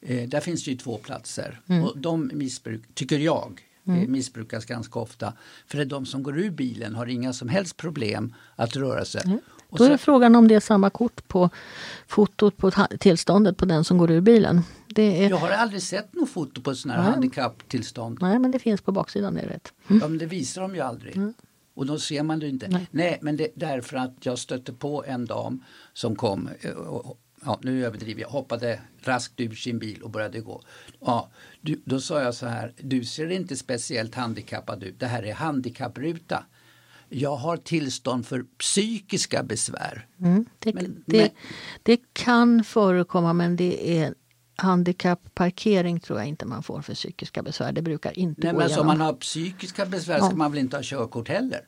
Mm. 0.00 0.18
Eh, 0.18 0.28
där 0.28 0.40
finns 0.40 0.64
det 0.64 0.70
ju 0.70 0.76
två 0.76 0.98
platser 0.98 1.60
mm. 1.66 1.84
och 1.84 1.98
de 1.98 2.30
missbruk, 2.34 2.82
tycker 2.94 3.18
jag 3.18 3.62
eh, 3.86 3.94
mm. 3.94 4.12
missbrukas 4.12 4.64
ganska 4.64 4.98
ofta. 4.98 5.32
För 5.66 5.84
de 5.84 6.06
som 6.06 6.22
går 6.22 6.38
ur 6.38 6.50
bilen 6.50 6.94
har 6.94 7.06
inga 7.06 7.32
som 7.32 7.48
helst 7.48 7.76
problem 7.76 8.34
att 8.56 8.76
röra 8.76 9.04
sig. 9.04 9.22
Mm. 9.24 9.38
Då 9.78 9.84
är 9.84 9.96
så, 9.96 9.98
frågan 9.98 10.36
om 10.36 10.48
det 10.48 10.54
är 10.54 10.60
samma 10.60 10.90
kort 10.90 11.28
på 11.28 11.50
fotot 12.06 12.56
på 12.56 12.70
tillståndet 13.00 13.56
på 13.56 13.64
den 13.64 13.84
som 13.84 13.98
går 13.98 14.10
ur 14.10 14.20
bilen. 14.20 14.62
Är... 14.96 15.30
Jag 15.30 15.36
har 15.36 15.50
aldrig 15.50 15.82
sett 15.82 16.14
något 16.14 16.30
foto 16.30 16.60
på 16.60 16.74
sådana 16.74 17.02
här 17.02 17.10
handikapptillstånd. 17.10 18.18
Nej, 18.20 18.38
men 18.38 18.50
det 18.50 18.58
finns 18.58 18.80
på 18.80 18.92
baksidan, 18.92 19.34
det 19.34 19.40
är 19.40 19.48
rätt. 19.48 19.72
Mm. 19.88 20.02
Ja, 20.02 20.08
men 20.08 20.18
det 20.18 20.26
visar 20.26 20.62
de 20.62 20.74
ju 20.74 20.80
aldrig. 20.80 21.16
Mm. 21.16 21.34
Och 21.74 21.86
då 21.86 21.98
ser 21.98 22.22
man 22.22 22.38
det 22.38 22.48
inte. 22.48 22.68
Nej, 22.68 22.86
Nej 22.90 23.18
men 23.22 23.36
det, 23.36 23.48
därför 23.54 23.96
att 23.96 24.14
jag 24.20 24.38
stötte 24.38 24.72
på 24.72 25.04
en 25.06 25.26
dam 25.26 25.64
som 25.92 26.16
kom 26.16 26.48
eh, 26.60 26.70
och, 26.70 27.18
ja, 27.44 27.58
nu 27.62 27.86
överdriver 27.86 28.20
jag, 28.20 28.28
hoppade 28.28 28.80
raskt 29.00 29.40
ur 29.40 29.54
sin 29.54 29.78
bil 29.78 30.02
och 30.02 30.10
började 30.10 30.40
gå. 30.40 30.62
Ja, 31.00 31.28
du, 31.60 31.82
då 31.84 32.00
sa 32.00 32.22
jag 32.22 32.34
så 32.34 32.46
här, 32.46 32.72
du 32.80 33.04
ser 33.04 33.30
inte 33.30 33.56
speciellt 33.56 34.14
handikappad 34.14 34.82
ut, 34.82 35.00
det 35.00 35.06
här 35.06 35.22
är 35.22 35.34
handikappruta. 35.34 36.44
Jag 37.14 37.36
har 37.36 37.56
tillstånd 37.56 38.26
för 38.26 38.42
psykiska 38.58 39.42
besvär. 39.42 40.06
Mm, 40.20 40.44
det, 40.58 40.74
men, 40.74 41.04
det, 41.06 41.18
men, 41.18 41.28
det 41.82 42.00
kan 42.12 42.64
förekomma 42.64 43.32
men 43.32 43.56
det 43.56 43.98
är 43.98 44.14
handikappparkering 44.56 46.00
tror 46.00 46.18
jag 46.18 46.28
inte 46.28 46.46
man 46.46 46.62
får 46.62 46.82
för 46.82 46.94
psykiska 46.94 47.42
besvär. 47.42 47.72
Det 47.72 47.82
brukar 47.82 48.18
inte 48.18 48.40
Nej, 48.40 48.52
gå 48.52 48.58
men 48.58 48.68
igenom. 48.68 48.80
Om 48.80 48.86
man 48.86 49.06
har 49.06 49.12
psykiska 49.12 49.86
besvär 49.86 50.18
ja. 50.18 50.26
ska 50.26 50.36
man 50.36 50.52
väl 50.52 50.60
inte 50.60 50.76
ha 50.76 50.82
körkort 50.82 51.28
heller? 51.28 51.60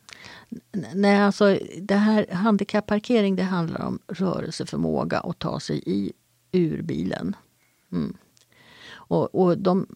Nej, 0.94 1.20
alltså 1.20 1.58
det 1.80 1.94
här 1.94 2.26
handikappparkering 2.32 3.36
det 3.36 3.42
handlar 3.42 3.82
om 3.82 3.98
rörelseförmåga 4.08 5.20
och 5.20 5.38
ta 5.38 5.60
sig 5.60 5.82
i 5.86 6.12
ur 6.52 6.82
bilen. 6.82 7.36
Mm. 7.92 8.16
Och, 8.88 9.34
och 9.34 9.58
de, 9.58 9.86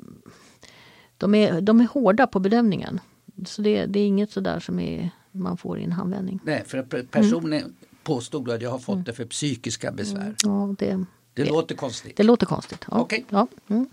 de, 1.16 1.34
är, 1.34 1.60
de 1.60 1.80
är 1.80 1.86
hårda 1.86 2.26
på 2.26 2.40
bedömningen. 2.40 3.00
Så 3.46 3.62
det, 3.62 3.86
det 3.86 4.00
är 4.00 4.06
inget 4.06 4.30
sådär 4.30 4.60
som 4.60 4.78
är, 4.78 5.10
man 5.32 5.56
får 5.56 5.78
i 5.78 5.84
en 5.84 5.92
handvändning. 5.92 6.40
Nej, 6.44 6.64
för 6.66 6.82
personen 7.02 7.60
mm. 7.60 7.74
påstod 8.02 8.50
att 8.50 8.62
jag 8.62 8.70
har 8.70 8.78
fått 8.78 9.06
det 9.06 9.12
för 9.12 9.24
psykiska 9.24 9.92
besvär. 9.92 10.20
Mm. 10.20 10.34
Ja, 10.44 10.74
det, 10.78 10.86
det, 10.86 11.04
det, 11.34 11.50
låter 11.50 11.74
konstigt. 11.74 12.16
Det 12.16 12.22
låter 12.22 12.46
konstigt. 12.46 12.86
Ja. 12.90 13.00
Okay. 13.00 13.22
Ja. 13.28 13.46
Mm. 13.68 13.86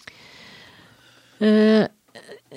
Eh, 1.39 1.87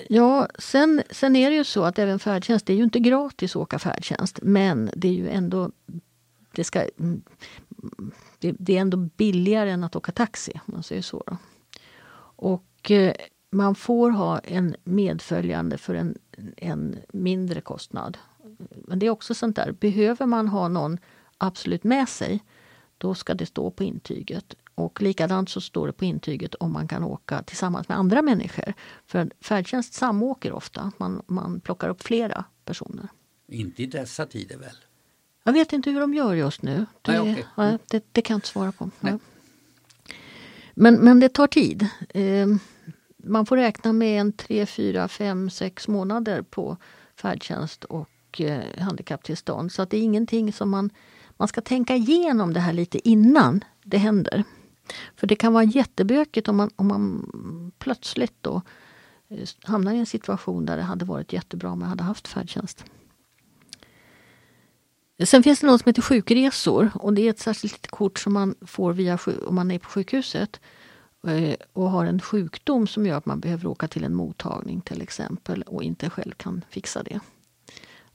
Ja, 0.09 0.47
sen, 0.59 1.03
sen 1.09 1.35
är 1.35 1.49
det 1.49 1.55
ju 1.55 1.63
så 1.63 1.83
att 1.83 1.99
även 1.99 2.19
färdtjänst, 2.19 2.65
det 2.65 2.73
är 2.73 2.77
ju 2.77 2.83
inte 2.83 2.99
gratis 2.99 3.55
att 3.55 3.61
åka 3.61 3.79
färdtjänst. 3.79 4.39
Men 4.41 4.89
det 4.95 5.07
är 5.07 5.13
ju 5.13 5.29
ändå, 5.29 5.71
det, 6.51 6.63
ska, 6.63 6.85
det, 8.39 8.55
det 8.59 8.77
är 8.77 8.81
ändå 8.81 8.97
billigare 8.97 9.71
än 9.71 9.83
att 9.83 9.95
åka 9.95 10.11
taxi, 10.11 10.51
om 10.67 10.73
man 10.73 10.83
säger 10.83 11.01
så. 11.01 11.23
Då. 11.27 11.37
Och 12.35 12.91
eh, 12.91 13.13
man 13.51 13.75
får 13.75 14.09
ha 14.09 14.39
en 14.39 14.75
medföljande 14.83 15.77
för 15.77 15.95
en, 15.95 16.17
en 16.57 16.97
mindre 17.13 17.61
kostnad. 17.61 18.17
Men 18.69 18.99
det 18.99 19.05
är 19.05 19.09
också 19.09 19.33
sånt 19.33 19.55
där, 19.55 19.71
behöver 19.71 20.25
man 20.25 20.47
ha 20.47 20.67
någon 20.67 20.97
absolut 21.37 21.83
med 21.83 22.09
sig, 22.09 22.43
då 22.97 23.15
ska 23.15 23.33
det 23.33 23.45
stå 23.45 23.71
på 23.71 23.83
intyget. 23.83 24.55
Och 24.75 25.01
likadant 25.01 25.49
så 25.49 25.61
står 25.61 25.87
det 25.87 25.93
på 25.93 26.05
intyget 26.05 26.55
om 26.55 26.73
man 26.73 26.87
kan 26.87 27.03
åka 27.03 27.43
tillsammans 27.43 27.89
med 27.89 27.97
andra 27.97 28.21
människor. 28.21 28.73
För 29.05 29.31
färdtjänst 29.41 29.93
samåker 29.93 30.53
ofta, 30.53 30.91
man, 30.97 31.21
man 31.27 31.59
plockar 31.59 31.89
upp 31.89 32.03
flera 32.03 32.45
personer. 32.65 33.07
Inte 33.47 33.83
i 33.83 33.85
dessa 33.85 34.25
tider 34.25 34.57
väl? 34.57 34.75
Jag 35.43 35.53
vet 35.53 35.73
inte 35.73 35.91
hur 35.91 35.99
de 35.99 36.13
gör 36.13 36.33
just 36.33 36.61
nu. 36.61 36.85
Det, 37.01 37.11
Nej, 37.11 37.31
okay. 37.31 37.43
ja, 37.55 37.77
det, 37.87 38.05
det, 38.11 38.21
kan 38.21 38.33
jag 38.33 38.37
inte 38.37 38.47
svara 38.47 38.71
på. 38.71 38.89
Ja. 38.99 39.19
Men, 40.73 40.95
men 40.95 41.19
det 41.19 41.29
tar 41.29 41.47
tid. 41.47 41.87
Eh, 42.09 42.47
man 43.17 43.45
får 43.45 43.57
räkna 43.57 43.93
med 43.93 44.21
en 44.21 44.33
tre, 44.33 44.65
fyra, 44.65 45.07
fem, 45.07 45.49
sex 45.49 45.87
månader 45.87 46.41
på 46.41 46.77
färdtjänst 47.15 47.83
och 47.83 48.09
eh, 48.39 48.81
handikapptillstånd. 48.83 49.71
Så 49.71 49.81
att 49.81 49.89
det 49.89 49.97
är 49.97 50.01
ingenting 50.01 50.53
som 50.53 50.69
man... 50.69 50.89
Man 51.37 51.47
ska 51.47 51.61
tänka 51.61 51.95
igenom 51.95 52.53
det 52.53 52.59
här 52.59 52.73
lite 52.73 53.09
innan 53.09 53.63
det 53.83 53.97
händer. 53.97 54.43
För 55.15 55.27
det 55.27 55.35
kan 55.35 55.53
vara 55.53 55.63
jättebökigt 55.63 56.47
om 56.47 56.57
man, 56.57 56.69
om 56.75 56.87
man 56.87 57.71
plötsligt 57.79 58.35
då 58.41 58.61
eh, 59.29 59.47
hamnar 59.63 59.93
i 59.93 59.97
en 59.97 60.05
situation 60.05 60.65
där 60.65 60.77
det 60.77 60.83
hade 60.83 61.05
varit 61.05 61.33
jättebra 61.33 61.71
om 61.71 61.79
man 61.79 61.89
hade 61.89 62.03
haft 62.03 62.27
färdtjänst. 62.27 62.85
Sen 65.25 65.43
finns 65.43 65.59
det 65.59 65.67
något 65.67 65.81
som 65.81 65.89
heter 65.89 66.01
sjukresor 66.01 66.91
och 66.93 67.13
det 67.13 67.21
är 67.21 67.29
ett 67.29 67.39
särskilt 67.39 67.87
kort 67.87 68.19
som 68.19 68.33
man 68.33 68.55
får 68.61 68.93
via, 68.93 69.19
om 69.45 69.55
man 69.55 69.71
är 69.71 69.79
på 69.79 69.89
sjukhuset 69.89 70.59
eh, 71.27 71.55
och 71.73 71.89
har 71.91 72.05
en 72.05 72.21
sjukdom 72.21 72.87
som 72.87 73.05
gör 73.05 73.17
att 73.17 73.25
man 73.25 73.39
behöver 73.39 73.67
åka 73.67 73.87
till 73.87 74.03
en 74.03 74.15
mottagning 74.15 74.81
till 74.81 75.01
exempel 75.01 75.61
och 75.61 75.83
inte 75.83 76.09
själv 76.09 76.31
kan 76.31 76.61
fixa 76.69 77.03
det. 77.03 77.19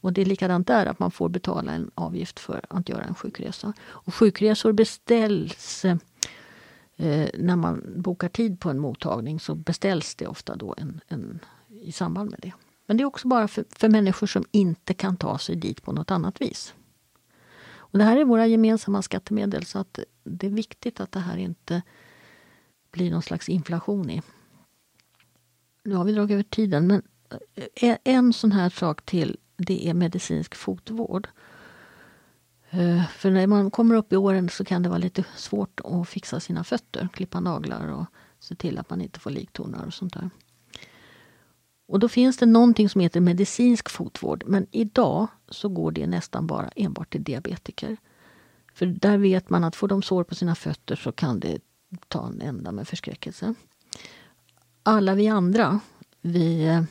Och 0.06 0.12
det 0.12 0.20
är 0.20 0.24
likadant 0.24 0.66
där, 0.66 0.86
att 0.86 0.98
man 0.98 1.10
får 1.10 1.28
betala 1.28 1.72
en 1.72 1.90
avgift 1.94 2.40
för 2.40 2.64
att 2.68 2.88
göra 2.88 3.04
en 3.04 3.14
sjukresa. 3.14 3.72
Och 3.80 4.14
sjukresor 4.14 4.72
beställs 4.72 5.84
eh, 5.84 7.28
när 7.34 7.56
man 7.56 7.84
bokar 7.96 8.28
tid 8.28 8.60
på 8.60 8.70
en 8.70 8.78
mottagning 8.78 9.40
så 9.40 9.54
beställs 9.54 10.14
det 10.14 10.26
ofta 10.26 10.56
då 10.56 10.74
en, 10.78 11.00
en, 11.08 11.38
i 11.68 11.92
samband 11.92 12.30
med 12.30 12.38
det. 12.42 12.52
Men 12.86 12.96
det 12.96 13.02
är 13.02 13.04
också 13.04 13.28
bara 13.28 13.48
för, 13.48 13.64
för 13.70 13.88
människor 13.88 14.26
som 14.26 14.44
inte 14.50 14.94
kan 14.94 15.16
ta 15.16 15.38
sig 15.38 15.56
dit 15.56 15.82
på 15.82 15.92
något 15.92 16.10
annat 16.10 16.40
vis. 16.40 16.74
Och 17.68 17.98
det 17.98 18.04
här 18.04 18.16
är 18.16 18.24
våra 18.24 18.46
gemensamma 18.46 19.02
skattemedel 19.02 19.64
så 19.64 19.78
att 19.78 19.98
det 20.24 20.46
är 20.46 20.50
viktigt 20.50 21.00
att 21.00 21.12
det 21.12 21.20
här 21.20 21.36
inte 21.36 21.82
blir 22.90 23.10
någon 23.10 23.22
slags 23.22 23.48
inflation 23.48 24.10
i. 24.10 24.22
Nu 25.82 25.94
har 25.94 26.04
vi 26.04 26.12
dragit 26.12 26.34
över 26.34 26.42
tiden 26.42 26.86
men 26.86 27.02
eh, 27.74 27.96
en 28.04 28.32
sån 28.32 28.52
här 28.52 28.70
sak 28.70 29.02
till 29.04 29.38
det 29.56 29.88
är 29.88 29.94
medicinsk 29.94 30.54
fotvård. 30.54 31.28
Eh, 32.70 33.08
för 33.08 33.30
när 33.30 33.46
man 33.46 33.70
kommer 33.70 33.94
upp 33.94 34.12
i 34.12 34.16
åren 34.16 34.48
så 34.48 34.64
kan 34.64 34.82
det 34.82 34.88
vara 34.88 34.98
lite 34.98 35.24
svårt 35.36 35.80
att 35.84 36.08
fixa 36.08 36.40
sina 36.40 36.64
fötter, 36.64 37.08
klippa 37.12 37.40
naglar 37.40 37.88
och 37.88 38.06
se 38.40 38.54
till 38.54 38.78
att 38.78 38.90
man 38.90 39.00
inte 39.00 39.20
får 39.20 39.30
liktornar 39.30 39.86
och 39.86 39.94
sånt 39.94 40.14
där. 40.14 40.30
Och 41.88 41.98
då 41.98 42.08
finns 42.08 42.36
det 42.36 42.46
någonting 42.46 42.88
som 42.88 43.00
heter 43.00 43.20
medicinsk 43.20 43.88
fotvård 43.88 44.44
men 44.46 44.66
idag 44.70 45.26
så 45.48 45.68
går 45.68 45.92
det 45.92 46.06
nästan 46.06 46.46
bara 46.46 46.68
enbart 46.68 47.12
till 47.12 47.24
diabetiker. 47.24 47.96
För 48.74 48.86
där 48.86 49.18
vet 49.18 49.50
man 49.50 49.64
att 49.64 49.76
får 49.76 49.88
de 49.88 50.02
sår 50.02 50.24
på 50.24 50.34
sina 50.34 50.54
fötter 50.54 50.96
så 50.96 51.12
kan 51.12 51.40
det 51.40 51.58
ta 52.08 52.26
en 52.26 52.40
ända 52.40 52.72
med 52.72 52.88
förskräckelse. 52.88 53.54
Alla 54.82 55.14
vi 55.14 55.28
andra, 55.28 55.80
vi 56.20 56.66
eh, 56.66 56.82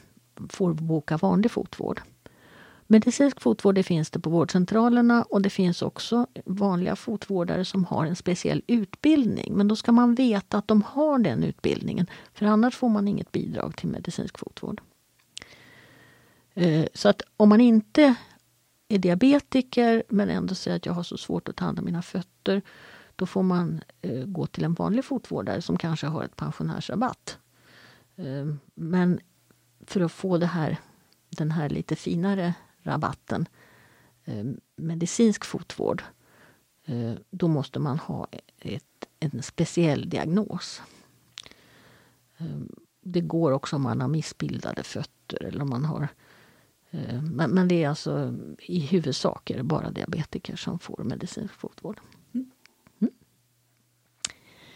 får 0.50 0.74
boka 0.74 1.18
vanlig 1.18 1.52
fotvård. 1.52 2.02
Medicinsk 2.88 3.42
fotvård 3.42 3.76
det 3.76 3.84
finns 3.84 4.10
det 4.10 4.20
på 4.20 4.30
vårdcentralerna 4.30 5.24
och 5.24 5.42
det 5.42 5.50
finns 5.50 5.82
också 5.82 6.28
vanliga 6.46 6.96
fotvårdare 6.96 7.66
som 7.66 7.86
har 7.86 8.06
en 8.06 8.16
speciell 8.16 8.62
utbildning. 8.68 9.54
Men 9.54 9.68
då 9.68 9.76
ska 9.76 9.92
man 9.92 10.16
veta 10.16 10.58
att 10.58 10.68
de 10.68 10.82
har 10.82 11.20
den 11.20 11.44
utbildningen 11.44 12.08
för 12.34 12.46
annars 12.46 12.76
får 12.76 12.90
man 12.90 13.08
inget 13.08 13.32
bidrag 13.32 13.78
till 13.78 13.90
medicinsk 13.90 14.38
fotvård. 14.38 14.82
Eh, 16.54 16.86
så 16.94 17.10
att 17.10 17.22
om 17.38 17.50
man 17.50 17.62
inte 17.62 18.16
är 18.88 18.98
diabetiker 18.98 20.04
men 20.10 20.30
ändå 20.30 20.56
säger 20.56 20.78
att 20.78 20.86
jag 20.86 20.94
har 20.94 21.04
så 21.04 21.18
svårt 21.18 21.50
att 21.50 21.56
ta 21.56 21.66
hand 21.66 21.80
om 21.80 21.86
mina 21.86 22.02
fötter 22.02 22.62
då 23.16 23.26
får 23.26 23.44
man 23.44 23.82
eh, 24.02 24.26
gå 24.26 24.46
till 24.46 24.64
en 24.64 24.74
vanlig 24.74 25.06
fotvårdare 25.06 25.62
som 25.62 25.78
kanske 25.78 26.08
har 26.08 26.24
ett 26.24 26.36
pensionärsrabatt. 26.36 27.38
Eh, 28.16 28.56
men 28.76 29.20
för 29.86 30.02
att 30.02 30.12
få 30.12 30.38
det 30.38 30.46
här, 30.46 30.78
den 31.30 31.52
här 31.52 31.70
lite 31.70 31.96
finare 31.96 32.54
rabatten, 32.86 33.48
eh, 34.26 34.46
medicinsk 34.76 35.46
fotvård, 35.46 36.04
eh, 36.86 37.14
då 37.30 37.48
måste 37.48 37.80
man 37.80 38.00
ha 38.00 38.28
ett, 38.60 39.08
en 39.20 39.44
speciell 39.44 40.10
diagnos. 40.10 40.82
Eh, 42.38 42.46
det 43.02 43.22
går 43.22 43.52
också 43.52 43.76
om 43.76 43.82
man 43.82 44.02
har 44.02 44.08
missbildade 44.08 44.84
fötter 44.84 45.44
eller 45.44 45.62
om 45.62 45.70
man 45.70 45.86
har 45.86 46.08
men, 47.22 47.52
men, 47.52 47.68
det 47.68 47.84
är 47.84 47.90
alltså 47.90 48.36
i 48.60 48.80
huvudsak 48.80 49.50
är 49.50 49.58
det 49.58 49.64
bara 49.64 49.92
diabetiker 49.92 50.56
som 50.56 50.80
får 50.80 51.04
medicinsk 51.04 51.54
fotvård. 51.54 52.00
Mm. 52.34 52.52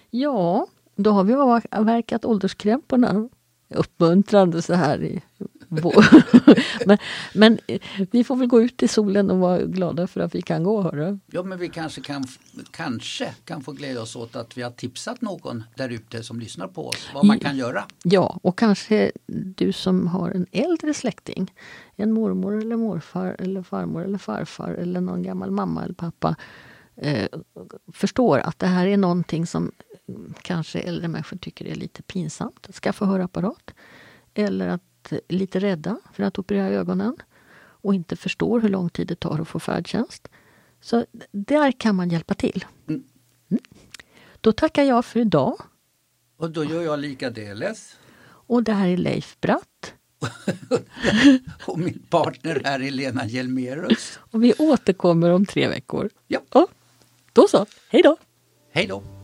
Ja, 0.09 0.67
då 0.95 1.11
har 1.11 1.23
vi 1.23 1.33
avverkat 1.71 2.25
ålderskrämporna. 2.25 3.29
Uppmuntrande 3.69 4.61
så 4.61 4.73
här 4.73 5.03
i 5.03 5.21
men, 6.85 6.97
men 7.33 7.59
vi 8.11 8.23
får 8.23 8.35
väl 8.35 8.47
gå 8.47 8.61
ut 8.61 8.83
i 8.83 8.87
solen 8.87 9.31
och 9.31 9.37
vara 9.37 9.61
glada 9.61 10.07
för 10.07 10.21
att 10.21 10.35
vi 10.35 10.41
kan 10.41 10.63
gå. 10.63 10.81
Hörru. 10.81 11.19
Ja 11.27 11.43
men 11.43 11.59
vi 11.59 11.69
kanske 11.69 12.01
kan, 12.01 12.23
kanske 12.71 13.33
kan 13.45 13.61
få 13.61 13.71
glädja 13.71 14.01
oss 14.01 14.15
åt 14.15 14.35
att 14.35 14.57
vi 14.57 14.61
har 14.61 14.71
tipsat 14.71 15.21
någon 15.21 15.63
där 15.75 15.89
ute 15.89 16.23
som 16.23 16.39
lyssnar 16.39 16.67
på 16.67 16.87
oss 16.87 17.09
vad 17.13 17.25
man 17.25 17.39
kan 17.39 17.57
göra. 17.57 17.85
Ja 18.03 18.39
och 18.43 18.57
kanske 18.57 19.11
du 19.55 19.73
som 19.73 20.07
har 20.07 20.31
en 20.31 20.45
äldre 20.51 20.93
släkting. 20.93 21.53
En 21.95 22.11
mormor 22.11 22.57
eller 22.57 22.75
morfar 22.75 23.35
eller 23.39 23.63
farmor 23.63 24.03
eller 24.03 24.17
farfar 24.17 24.71
eller 24.71 25.01
någon 25.01 25.23
gammal 25.23 25.51
mamma 25.51 25.83
eller 25.83 25.93
pappa. 25.93 26.35
Eh, 26.95 27.27
förstår 27.93 28.39
att 28.39 28.59
det 28.59 28.67
här 28.67 28.87
är 28.87 28.97
någonting 28.97 29.47
som 29.47 29.71
kanske 30.41 30.79
äldre 30.79 31.07
människor 31.07 31.37
tycker 31.37 31.65
är 31.65 31.75
lite 31.75 32.01
pinsamt 32.01 32.75
skaffa 32.75 33.05
hörapparat. 33.05 33.73
Eller 34.33 34.67
att 34.67 34.83
lite 35.27 35.59
rädda 35.59 35.99
för 36.13 36.23
att 36.23 36.39
operera 36.39 36.67
ögonen 36.67 37.15
och 37.81 37.95
inte 37.95 38.15
förstår 38.15 38.59
hur 38.59 38.69
lång 38.69 38.89
tid 38.89 39.07
det 39.07 39.15
tar 39.15 39.39
att 39.39 39.47
få 39.47 39.59
färdtjänst. 39.59 40.27
Så 40.81 41.05
där 41.31 41.71
kan 41.71 41.95
man 41.95 42.09
hjälpa 42.09 42.33
till. 42.33 42.65
Mm. 42.87 43.03
mm. 43.51 43.63
Då 44.41 44.51
tackar 44.51 44.83
jag 44.83 45.05
för 45.05 45.19
idag. 45.19 45.61
Och 46.37 46.51
då 46.51 46.63
gör 46.63 46.81
jag 46.81 46.99
likadeles. 46.99 47.95
Och 48.23 48.63
det 48.63 48.73
här 48.73 48.87
är 48.87 48.97
Leif 48.97 49.37
Bratt. 49.41 49.93
och 51.65 51.79
min 51.79 51.99
partner 52.09 52.61
här 52.65 52.83
är 52.83 52.91
Lena 52.91 53.25
Hjelmerus. 53.25 54.19
Och 54.31 54.43
vi 54.43 54.53
återkommer 54.53 55.29
om 55.29 55.45
tre 55.45 55.67
veckor. 55.67 56.09
Ja. 56.27 56.39
Och, 56.49 56.67
då 57.33 57.47
så, 57.47 57.65
hej 57.89 58.01
då! 58.01 58.17
Hej 58.71 58.87
då! 58.87 59.18